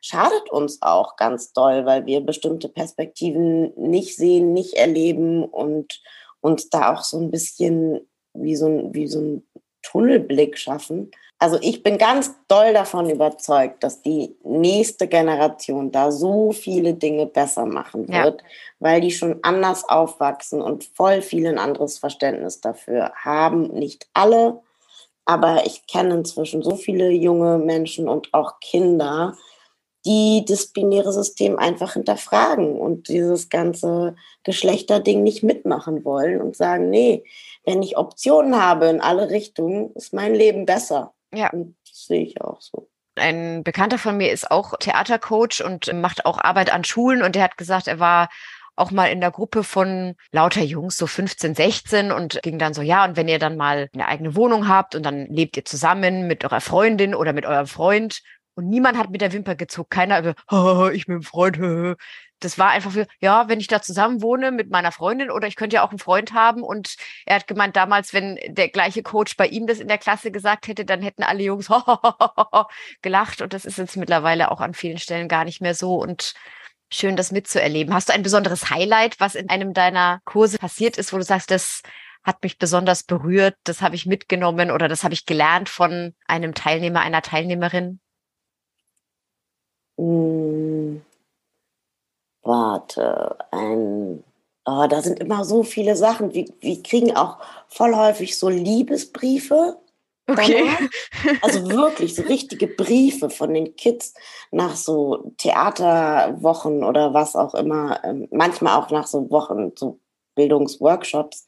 schadet 0.00 0.50
uns 0.50 0.82
auch 0.82 1.16
ganz 1.16 1.52
doll, 1.52 1.86
weil 1.86 2.06
wir 2.06 2.20
bestimmte 2.20 2.68
Perspektiven 2.68 3.72
nicht 3.76 4.16
sehen, 4.16 4.52
nicht 4.52 4.74
erleben 4.74 5.44
und 5.44 6.00
uns 6.40 6.68
da 6.68 6.94
auch 6.94 7.02
so 7.02 7.18
ein 7.18 7.30
bisschen 7.30 8.06
wie 8.34 8.54
so 8.54 8.66
ein, 8.66 8.94
wie 8.94 9.06
so 9.06 9.18
ein 9.20 9.46
Tunnelblick 9.82 10.58
schaffen. 10.58 11.10
Also 11.38 11.58
ich 11.60 11.82
bin 11.82 11.98
ganz 11.98 12.34
doll 12.48 12.72
davon 12.72 13.10
überzeugt, 13.10 13.82
dass 13.82 14.02
die 14.02 14.36
nächste 14.44 15.08
Generation 15.08 15.90
da 15.90 16.10
so 16.10 16.52
viele 16.52 16.94
Dinge 16.94 17.26
besser 17.26 17.66
machen 17.66 18.08
wird, 18.08 18.40
ja. 18.40 18.46
weil 18.78 19.00
die 19.00 19.10
schon 19.10 19.40
anders 19.42 19.86
aufwachsen 19.88 20.62
und 20.62 20.84
voll 20.84 21.22
viel 21.22 21.46
ein 21.46 21.58
anderes 21.58 21.98
Verständnis 21.98 22.60
dafür 22.60 23.12
haben. 23.16 23.68
Nicht 23.74 24.06
alle, 24.14 24.62
aber 25.24 25.66
ich 25.66 25.86
kenne 25.86 26.14
inzwischen 26.14 26.62
so 26.62 26.76
viele 26.76 27.10
junge 27.10 27.58
Menschen 27.58 28.08
und 28.08 28.32
auch 28.32 28.60
Kinder, 28.60 29.36
die 30.06 30.44
das 30.46 30.66
binäre 30.66 31.12
System 31.12 31.58
einfach 31.58 31.94
hinterfragen 31.94 32.78
und 32.78 33.08
dieses 33.08 33.48
ganze 33.48 34.16
Geschlechterding 34.42 35.22
nicht 35.22 35.42
mitmachen 35.42 36.04
wollen 36.04 36.42
und 36.42 36.56
sagen, 36.56 36.90
nee, 36.90 37.24
wenn 37.64 37.82
ich 37.82 37.96
Optionen 37.96 38.60
habe 38.60 38.86
in 38.86 39.00
alle 39.00 39.30
Richtungen, 39.30 39.92
ist 39.94 40.12
mein 40.12 40.34
Leben 40.34 40.66
besser. 40.66 41.14
Ja. 41.36 41.50
Und 41.50 41.76
das 41.88 42.06
sehe 42.06 42.22
ich 42.22 42.40
auch 42.40 42.60
so. 42.60 42.88
Ein 43.16 43.62
Bekannter 43.62 43.98
von 43.98 44.16
mir 44.16 44.32
ist 44.32 44.50
auch 44.50 44.74
Theatercoach 44.78 45.62
und 45.64 45.92
macht 45.94 46.26
auch 46.26 46.38
Arbeit 46.38 46.72
an 46.72 46.82
Schulen 46.82 47.22
und 47.22 47.36
der 47.36 47.44
hat 47.44 47.56
gesagt, 47.56 47.86
er 47.86 48.00
war 48.00 48.28
auch 48.76 48.90
mal 48.90 49.06
in 49.06 49.20
der 49.20 49.30
Gruppe 49.30 49.62
von 49.62 50.16
lauter 50.32 50.62
Jungs, 50.62 50.96
so 50.96 51.06
15, 51.06 51.54
16 51.54 52.12
und 52.12 52.40
ging 52.42 52.58
dann 52.58 52.74
so, 52.74 52.82
ja, 52.82 53.04
und 53.04 53.16
wenn 53.16 53.28
ihr 53.28 53.38
dann 53.38 53.56
mal 53.56 53.88
eine 53.94 54.08
eigene 54.08 54.34
Wohnung 54.34 54.68
habt 54.68 54.94
und 54.94 55.04
dann 55.04 55.26
lebt 55.26 55.56
ihr 55.56 55.64
zusammen 55.64 56.26
mit 56.26 56.44
eurer 56.44 56.60
Freundin 56.60 57.14
oder 57.14 57.32
mit 57.32 57.46
eurem 57.46 57.68
Freund 57.68 58.20
und 58.54 58.68
niemand 58.68 58.98
hat 58.98 59.10
mit 59.10 59.20
der 59.20 59.32
Wimper 59.32 59.54
gezuckt, 59.54 59.90
keiner 59.90 60.18
über, 60.20 60.34
oh, 60.50 60.88
ich 60.92 61.06
bin 61.06 61.22
Freund, 61.22 61.58
das 62.44 62.58
war 62.58 62.70
einfach 62.70 62.92
für, 62.92 63.06
ja, 63.20 63.48
wenn 63.48 63.60
ich 63.60 63.68
da 63.68 63.80
zusammen 63.80 64.22
wohne 64.22 64.50
mit 64.50 64.70
meiner 64.70 64.92
Freundin 64.92 65.30
oder 65.30 65.48
ich 65.48 65.56
könnte 65.56 65.76
ja 65.76 65.84
auch 65.84 65.90
einen 65.90 65.98
Freund 65.98 66.32
haben. 66.32 66.62
Und 66.62 66.96
er 67.26 67.36
hat 67.36 67.46
gemeint, 67.46 67.76
damals, 67.76 68.12
wenn 68.12 68.38
der 68.46 68.68
gleiche 68.68 69.02
Coach 69.02 69.36
bei 69.36 69.46
ihm 69.46 69.66
das 69.66 69.80
in 69.80 69.88
der 69.88 69.98
Klasse 69.98 70.30
gesagt 70.30 70.68
hätte, 70.68 70.84
dann 70.84 71.02
hätten 71.02 71.22
alle 71.22 71.42
Jungs 71.42 71.70
gelacht. 73.02 73.40
Und 73.42 73.52
das 73.52 73.64
ist 73.64 73.78
jetzt 73.78 73.96
mittlerweile 73.96 74.50
auch 74.50 74.60
an 74.60 74.74
vielen 74.74 74.98
Stellen 74.98 75.28
gar 75.28 75.44
nicht 75.44 75.60
mehr 75.60 75.74
so. 75.74 75.94
Und 75.94 76.34
schön, 76.92 77.16
das 77.16 77.32
mitzuerleben. 77.32 77.94
Hast 77.94 78.10
du 78.10 78.12
ein 78.12 78.22
besonderes 78.22 78.70
Highlight, 78.70 79.18
was 79.20 79.34
in 79.34 79.48
einem 79.48 79.72
deiner 79.72 80.20
Kurse 80.24 80.58
passiert 80.58 80.98
ist, 80.98 81.12
wo 81.12 81.16
du 81.16 81.24
sagst, 81.24 81.50
das 81.50 81.82
hat 82.22 82.42
mich 82.42 82.58
besonders 82.58 83.02
berührt, 83.02 83.56
das 83.64 83.82
habe 83.82 83.96
ich 83.96 84.06
mitgenommen 84.06 84.70
oder 84.70 84.88
das 84.88 85.04
habe 85.04 85.12
ich 85.14 85.26
gelernt 85.26 85.68
von 85.68 86.14
einem 86.26 86.54
Teilnehmer, 86.54 87.00
einer 87.00 87.20
Teilnehmerin? 87.20 88.00
Ein, 93.02 94.22
oh, 94.64 94.86
da 94.88 95.02
sind 95.02 95.20
immer 95.20 95.44
so 95.44 95.62
viele 95.62 95.96
Sachen. 95.96 96.34
Wir, 96.34 96.46
wir 96.60 96.82
kriegen 96.82 97.16
auch 97.16 97.38
voll 97.68 97.94
häufig 97.94 98.38
so 98.38 98.48
Liebesbriefe. 98.48 99.76
Okay. 100.26 100.70
Also 101.42 101.70
wirklich 101.70 102.14
so 102.14 102.22
richtige 102.22 102.66
Briefe 102.66 103.28
von 103.28 103.52
den 103.52 103.76
Kids 103.76 104.14
nach 104.50 104.74
so 104.74 105.32
Theaterwochen 105.36 106.82
oder 106.82 107.12
was 107.12 107.36
auch 107.36 107.54
immer. 107.54 108.02
Ähm, 108.04 108.28
manchmal 108.30 108.80
auch 108.80 108.90
nach 108.90 109.06
so 109.06 109.30
Wochen, 109.30 109.72
so 109.76 109.98
Bildungsworkshops. 110.34 111.46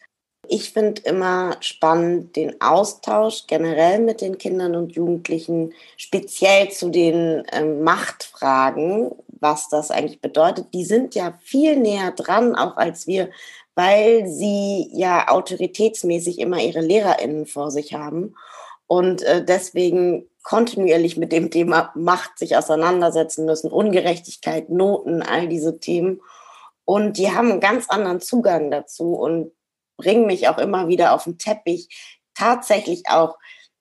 Ich 0.49 0.73
finde 0.73 1.03
immer 1.03 1.57
spannend 1.61 2.37
den 2.37 2.61
Austausch 2.61 3.47
generell 3.47 3.99
mit 3.99 4.21
den 4.21 4.39
Kindern 4.39 4.77
und 4.77 4.95
Jugendlichen, 4.95 5.73
speziell 5.97 6.71
zu 6.71 6.91
den 6.91 7.45
ähm, 7.53 7.83
Machtfragen, 7.83 9.13
was 9.41 9.69
das 9.69 9.91
eigentlich 9.91 10.21
bedeutet. 10.21 10.75
Die 10.75 10.85
sind 10.85 11.15
ja 11.15 11.35
viel 11.41 11.77
näher 11.77 12.13
dran, 12.13 12.55
auch 12.55 12.77
als 12.77 13.07
wir, 13.07 13.31
weil 13.75 14.27
sie 14.27 14.89
ja 14.93 15.29
autoritätsmäßig 15.29 16.39
immer 16.39 16.59
ihre 16.61 16.81
LehrerInnen 16.81 17.47
vor 17.47 17.71
sich 17.71 17.95
haben 17.95 18.35
und 18.87 19.23
äh, 19.23 19.45
deswegen 19.45 20.29
kontinuierlich 20.43 21.17
mit 21.17 21.33
dem 21.33 21.51
Thema 21.51 21.91
Macht 21.97 22.39
sich 22.39 22.57
auseinandersetzen 22.57 23.47
müssen, 23.47 23.71
Ungerechtigkeit, 23.71 24.71
Noten, 24.71 25.23
all 25.23 25.49
diese 25.49 25.81
Themen. 25.81 26.21
Und 26.85 27.19
die 27.19 27.33
haben 27.33 27.51
einen 27.51 27.61
ganz 27.61 27.89
anderen 27.89 28.21
Zugang 28.21 28.71
dazu 28.71 29.15
und 29.15 29.51
bringen 29.97 30.27
mich 30.27 30.49
auch 30.49 30.59
immer 30.59 30.87
wieder 30.87 31.15
auf 31.15 31.25
den 31.25 31.37
Teppich, 31.37 31.89
tatsächlich 32.35 33.03
auch, 33.09 33.37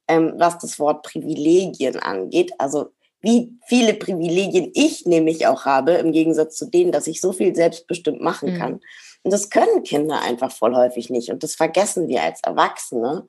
ähm, 0.08 0.34
was 0.38 0.58
das 0.58 0.80
Wort 0.80 1.04
Privilegien 1.04 2.00
angeht. 2.00 2.54
Also 2.58 2.88
wie 3.26 3.58
viele 3.66 3.96
Privilegien 3.96 4.70
ich 4.76 5.08
nämlich 5.08 5.48
auch 5.48 5.66
habe, 5.66 5.94
im 5.94 6.12
Gegensatz 6.12 6.58
zu 6.58 6.68
denen, 6.68 6.92
dass 6.92 7.08
ich 7.08 7.20
so 7.20 7.34
viel 7.34 7.56
selbstbestimmt 7.56 8.22
machen 8.22 8.54
mhm. 8.54 8.58
kann. 8.60 8.74
Und 9.24 9.34
das 9.34 9.50
können 9.50 9.82
Kinder 9.82 10.22
einfach 10.22 10.52
voll 10.52 10.76
häufig 10.76 11.10
nicht. 11.10 11.32
Und 11.32 11.42
das 11.42 11.56
vergessen 11.56 12.08
wir 12.08 12.22
als 12.22 12.42
Erwachsene, 12.44 13.28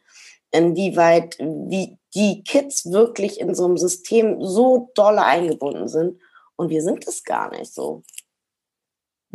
inwieweit 0.50 1.38
wie 1.38 1.96
die 2.14 2.44
Kids 2.44 2.92
wirklich 2.92 3.40
in 3.40 3.54
so 3.54 3.64
einem 3.64 3.78
System 3.78 4.44
so 4.44 4.90
dolle 4.94 5.24
eingebunden 5.24 5.88
sind. 5.88 6.20
Und 6.56 6.68
wir 6.68 6.82
sind 6.82 7.08
es 7.08 7.24
gar 7.24 7.50
nicht 7.50 7.72
so. 7.72 8.02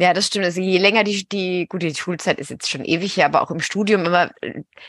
Ja, 0.02 0.14
das 0.16 0.26
stimmt. 0.26 0.46
Also 0.46 0.62
je 0.62 0.80
länger 0.80 1.04
die, 1.04 1.30
die, 1.30 1.68
gut, 1.68 1.84
die 1.84 1.94
Schulzeit 1.94 2.40
ist 2.40 2.50
jetzt 2.50 2.68
schon 2.68 2.84
ewig 2.84 3.14
hier, 3.14 3.26
aber 3.26 3.44
auch 3.44 3.52
im 3.52 3.60
Studium 3.60 4.04
immer, 4.04 4.32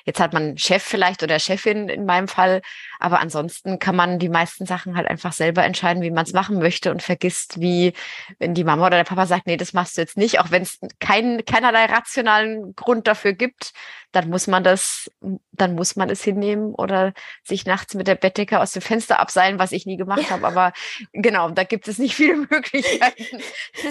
jetzt 0.07 0.21
hat 0.21 0.33
man 0.33 0.57
Chef 0.57 0.83
vielleicht 0.83 1.23
oder 1.23 1.39
Chefin 1.39 1.91
in 1.91 2.07
meinem 2.07 2.29
Fall, 2.29 2.63
aber 2.99 3.21
ansonsten 3.21 3.79
kann 3.79 3.95
man 3.95 4.19
die 4.19 4.31
meisten 4.31 4.65
Sachen 4.65 4.97
halt 4.97 5.07
einfach 5.07 5.35
selber 5.35 5.65
entscheiden, 5.65 6.03
wie 6.03 6.11
man 6.11 6.25
es 6.25 6.33
machen 6.33 6.59
möchte 6.59 6.91
und 6.91 7.03
vergisst, 7.03 7.61
wie, 7.61 7.93
wenn 8.39 8.55
die 8.55 8.65
Mama 8.65 8.87
oder 8.87 8.97
der 8.97 9.05
Papa 9.05 9.27
sagt, 9.27 9.47
nee, 9.47 9.59
das 9.59 9.75
machst 9.75 9.99
du 9.99 10.01
jetzt 10.01 10.17
nicht, 10.17 10.41
auch 10.41 10.51
wenn 10.51 10.63
es 10.63 10.79
kein, 10.99 11.45
keinerlei 11.45 11.85
rationalen 11.85 12.75
Grund 12.75 13.07
dafür 13.07 13.35
gibt, 13.35 13.75
dann 14.13 14.29
muss 14.29 14.47
man 14.47 14.63
das, 14.63 15.11
dann 15.53 15.75
muss 15.75 15.97
man 15.97 16.11
es 16.11 16.23
hinnehmen 16.23 16.75
oder 16.75 17.13
sich 17.43 17.67
nachts 17.67 17.95
mit 17.95 18.07
der 18.07 18.15
Bettdecke 18.15 18.61
aus 18.61 18.73
dem 18.73 18.83
Fenster 18.83 19.19
abseilen, 19.19 19.59
was 19.59 19.73
ich 19.73 19.87
nie 19.87 19.97
gemacht 19.97 20.31
habe. 20.31 20.47
Aber 20.47 20.73
genau, 21.13 21.51
da 21.51 21.65
gibt 21.65 21.89
es 21.89 21.99
nicht 21.99 22.15
viele 22.15 22.37
Möglichkeiten. 22.51 23.43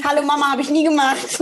Hallo 0.05 0.21
Mama, 0.21 0.51
habe 0.51 0.61
ich 0.61 0.69
nie 0.69 0.83
gemacht. 0.83 1.41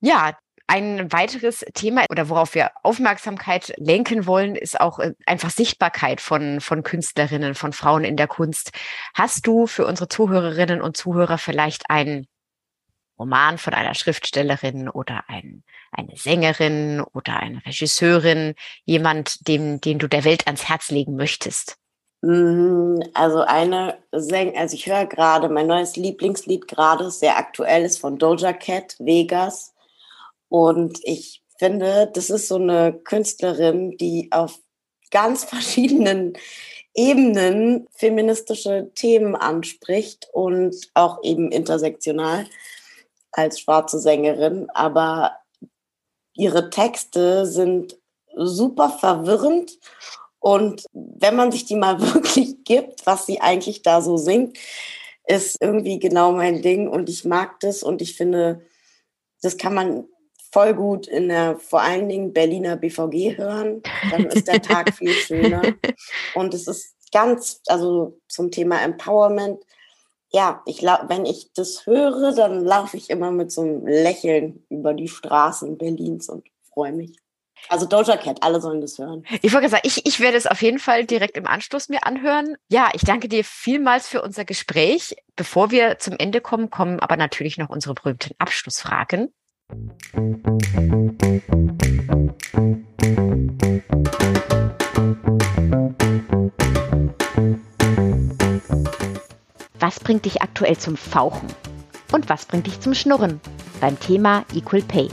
ja, 0.00 0.38
ein 0.66 1.12
weiteres 1.12 1.64
Thema 1.74 2.04
oder 2.10 2.28
worauf 2.28 2.54
wir 2.54 2.70
Aufmerksamkeit 2.82 3.74
lenken 3.76 4.26
wollen, 4.26 4.56
ist 4.56 4.80
auch 4.80 4.98
äh, 4.98 5.12
einfach 5.26 5.50
Sichtbarkeit 5.50 6.20
von, 6.20 6.60
von 6.60 6.82
Künstlerinnen, 6.82 7.54
von 7.54 7.72
Frauen 7.72 8.04
in 8.04 8.16
der 8.16 8.28
Kunst. 8.28 8.70
Hast 9.14 9.46
du 9.46 9.66
für 9.66 9.86
unsere 9.86 10.08
Zuhörerinnen 10.08 10.80
und 10.80 10.96
Zuhörer 10.96 11.38
vielleicht 11.38 11.90
einen 11.90 12.26
Roman 13.18 13.58
von 13.58 13.74
einer 13.74 13.94
Schriftstellerin 13.94 14.88
oder 14.88 15.24
ein, 15.28 15.62
eine 15.92 16.16
Sängerin 16.16 17.02
oder 17.12 17.36
eine 17.38 17.64
Regisseurin, 17.64 18.54
jemand, 18.84 19.46
dem, 19.46 19.80
den 19.80 19.98
du 19.98 20.08
der 20.08 20.24
Welt 20.24 20.46
ans 20.46 20.68
Herz 20.68 20.90
legen 20.90 21.16
möchtest? 21.16 21.76
Mm, 22.22 23.00
also 23.12 23.42
eine 23.42 23.98
Säng, 24.12 24.56
also 24.56 24.74
ich 24.74 24.86
höre 24.86 25.06
gerade 25.06 25.48
mein 25.48 25.66
neues 25.66 25.96
Lieblingslied 25.96 26.66
gerade, 26.66 27.10
sehr 27.10 27.36
aktuell 27.36 27.84
ist 27.84 27.98
von 27.98 28.18
Doja 28.18 28.52
Cat, 28.52 28.96
Vegas. 28.98 29.74
Und 30.48 31.00
ich 31.02 31.42
finde, 31.58 32.10
das 32.12 32.30
ist 32.30 32.48
so 32.48 32.56
eine 32.56 32.92
Künstlerin, 32.92 33.96
die 33.98 34.28
auf 34.32 34.58
ganz 35.10 35.44
verschiedenen 35.44 36.36
Ebenen 36.94 37.88
feministische 37.96 38.90
Themen 38.94 39.34
anspricht 39.34 40.28
und 40.32 40.76
auch 40.94 41.22
eben 41.24 41.50
intersektional 41.50 42.46
als 43.34 43.60
schwarze 43.60 43.98
Sängerin, 43.98 44.68
aber 44.74 45.36
ihre 46.34 46.70
Texte 46.70 47.46
sind 47.46 47.98
super 48.36 48.90
verwirrend 48.90 49.78
und 50.40 50.84
wenn 50.92 51.36
man 51.36 51.52
sich 51.52 51.64
die 51.64 51.76
mal 51.76 52.00
wirklich 52.14 52.64
gibt, 52.64 53.06
was 53.06 53.26
sie 53.26 53.40
eigentlich 53.40 53.82
da 53.82 54.02
so 54.02 54.16
singt, 54.16 54.58
ist 55.26 55.56
irgendwie 55.60 55.98
genau 55.98 56.32
mein 56.32 56.60
Ding 56.60 56.88
und 56.88 57.08
ich 57.08 57.24
mag 57.24 57.60
das 57.60 57.82
und 57.82 58.02
ich 58.02 58.16
finde, 58.16 58.60
das 59.40 59.56
kann 59.56 59.74
man 59.74 60.04
voll 60.52 60.74
gut 60.74 61.06
in 61.08 61.28
der 61.28 61.56
vor 61.58 61.80
allen 61.80 62.08
Dingen 62.08 62.32
Berliner 62.32 62.76
BVG 62.76 63.38
hören. 63.38 63.82
Dann 64.10 64.26
ist 64.26 64.46
der 64.46 64.62
Tag 64.62 64.94
viel 64.94 65.12
schöner. 65.12 65.62
Und 66.36 66.54
es 66.54 66.68
ist 66.68 66.94
ganz, 67.10 67.60
also 67.66 68.20
zum 68.28 68.52
Thema 68.52 68.80
Empowerment, 68.80 69.64
ja, 70.34 70.62
ich 70.66 70.82
wenn 70.82 71.26
ich 71.26 71.52
das 71.54 71.86
höre, 71.86 72.32
dann 72.34 72.64
laufe 72.64 72.96
ich 72.96 73.08
immer 73.08 73.30
mit 73.30 73.52
so 73.52 73.60
einem 73.60 73.86
Lächeln 73.86 74.64
über 74.68 74.92
die 74.92 75.06
Straßen 75.06 75.78
Berlins 75.78 76.28
und 76.28 76.48
freue 76.72 76.92
mich. 76.92 77.16
Also 77.68 77.86
Doja 77.86 78.16
Cat, 78.16 78.42
alle 78.42 78.60
sollen 78.60 78.80
das 78.80 78.98
hören. 78.98 79.24
Ich 79.42 79.54
wollte 79.54 79.68
sagen, 79.68 79.84
ich, 79.86 80.04
ich 80.04 80.18
werde 80.18 80.36
es 80.36 80.48
auf 80.48 80.60
jeden 80.60 80.80
Fall 80.80 81.04
direkt 81.04 81.36
im 81.36 81.46
Anschluss 81.46 81.88
mir 81.88 82.04
anhören. 82.04 82.56
Ja, 82.68 82.90
ich 82.94 83.02
danke 83.02 83.28
dir 83.28 83.44
vielmals 83.44 84.08
für 84.08 84.22
unser 84.22 84.44
Gespräch. 84.44 85.14
Bevor 85.36 85.70
wir 85.70 86.00
zum 86.00 86.16
Ende 86.18 86.40
kommen, 86.40 86.68
kommen 86.68 86.98
aber 86.98 87.16
natürlich 87.16 87.56
noch 87.56 87.70
unsere 87.70 87.94
berühmten 87.94 88.34
Abschlussfragen. 88.38 89.32
Was 99.84 100.00
bringt 100.00 100.24
dich 100.24 100.40
aktuell 100.40 100.78
zum 100.78 100.96
Fauchen? 100.96 101.46
Und 102.10 102.30
was 102.30 102.46
bringt 102.46 102.66
dich 102.66 102.80
zum 102.80 102.94
Schnurren? 102.94 103.38
Beim 103.82 104.00
Thema 104.00 104.46
Equal 104.54 104.80
Pay. 104.80 105.10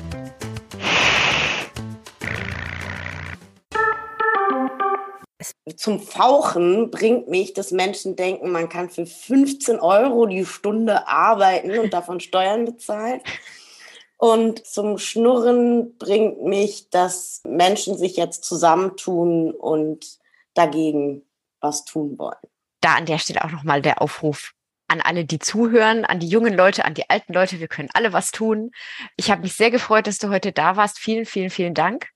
Zum 5.75 5.99
Fauchen 5.99 6.89
bringt 6.89 7.27
mich, 7.27 7.53
dass 7.53 7.71
Menschen 7.71 8.15
denken, 8.15 8.49
man 8.49 8.69
kann 8.69 8.89
für 8.89 9.05
15 9.05 9.81
Euro 9.81 10.25
die 10.25 10.45
Stunde 10.45 11.05
arbeiten 11.05 11.77
und 11.77 11.91
davon 11.91 12.19
Steuern 12.21 12.63
bezahlen. 12.63 13.19
Und 14.15 14.65
zum 14.65 14.97
Schnurren 14.97 15.97
bringt 15.97 16.43
mich, 16.43 16.89
dass 16.89 17.41
Menschen 17.45 17.97
sich 17.97 18.15
jetzt 18.15 18.45
zusammentun 18.45 19.51
und 19.51 20.17
dagegen 20.53 21.23
was 21.59 21.83
tun 21.83 22.17
wollen. 22.17 22.39
Da 22.79 22.95
an 22.95 23.05
der 23.05 23.17
Stelle 23.17 23.43
auch 23.43 23.51
nochmal 23.51 23.81
der 23.81 24.01
Aufruf 24.01 24.53
an 24.91 25.01
alle, 25.01 25.25
die 25.25 25.39
zuhören, 25.39 26.05
an 26.05 26.19
die 26.19 26.27
jungen 26.27 26.53
Leute, 26.53 26.85
an 26.85 26.93
die 26.93 27.09
alten 27.09 27.33
Leute. 27.33 27.59
Wir 27.59 27.69
können 27.69 27.89
alle 27.93 28.13
was 28.13 28.31
tun. 28.31 28.71
Ich 29.15 29.31
habe 29.31 29.41
mich 29.41 29.53
sehr 29.53 29.71
gefreut, 29.71 30.05
dass 30.05 30.17
du 30.17 30.29
heute 30.29 30.51
da 30.51 30.75
warst. 30.75 30.99
Vielen, 30.99 31.25
vielen, 31.25 31.49
vielen 31.49 31.73
Dank. 31.73 32.09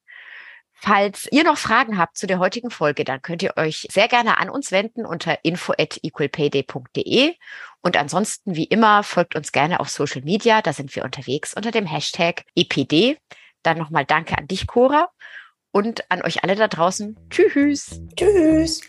Falls 0.74 1.28
ihr 1.32 1.46
noch 1.46 1.58
Fragen 1.58 1.98
habt 1.98 2.18
zu 2.18 2.28
der 2.28 2.38
heutigen 2.38 2.70
Folge, 2.70 3.06
dann 3.06 3.22
könnt 3.22 3.42
ihr 3.42 3.56
euch 3.56 3.88
sehr 3.90 4.10
gerne 4.10 4.38
an 4.38 4.50
uns 4.50 4.74
wenden 4.74 5.06
unter 5.06 5.40
info 5.44 5.74
at 5.78 5.98
equalpayday.de. 6.04 7.34
Und 7.82 7.98
ansonsten, 7.98 8.56
wie 8.56 8.66
immer, 8.66 9.04
folgt 9.04 9.36
uns 9.36 9.54
gerne 9.54 9.80
auf 9.80 9.90
Social 9.90 10.22
Media. 10.22 10.62
Da 10.62 10.74
sind 10.74 10.94
wir 10.96 11.06
unterwegs 11.06 11.54
unter 11.54 11.72
dem 11.72 11.86
Hashtag 11.86 12.44
EPD. 12.56 13.18
Dann 13.64 13.78
nochmal 13.78 14.06
Danke 14.06 14.38
an 14.38 14.48
dich, 14.48 14.68
Cora. 14.68 15.10
Und 15.72 16.10
an 16.12 16.22
euch 16.22 16.44
alle 16.44 16.56
da 16.56 16.68
draußen. 16.68 17.18
Tschüss. 17.30 18.02
Tschüss. 18.18 18.82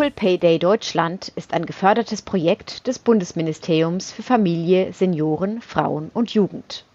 Equal 0.00 0.12
Pay 0.12 0.38
Day 0.38 0.58
Deutschland 0.58 1.30
ist 1.36 1.52
ein 1.52 1.66
gefördertes 1.66 2.22
Projekt 2.22 2.86
des 2.86 2.98
Bundesministeriums 2.98 4.10
für 4.10 4.22
Familie, 4.22 4.94
Senioren, 4.94 5.60
Frauen 5.60 6.10
und 6.14 6.32
Jugend. 6.32 6.86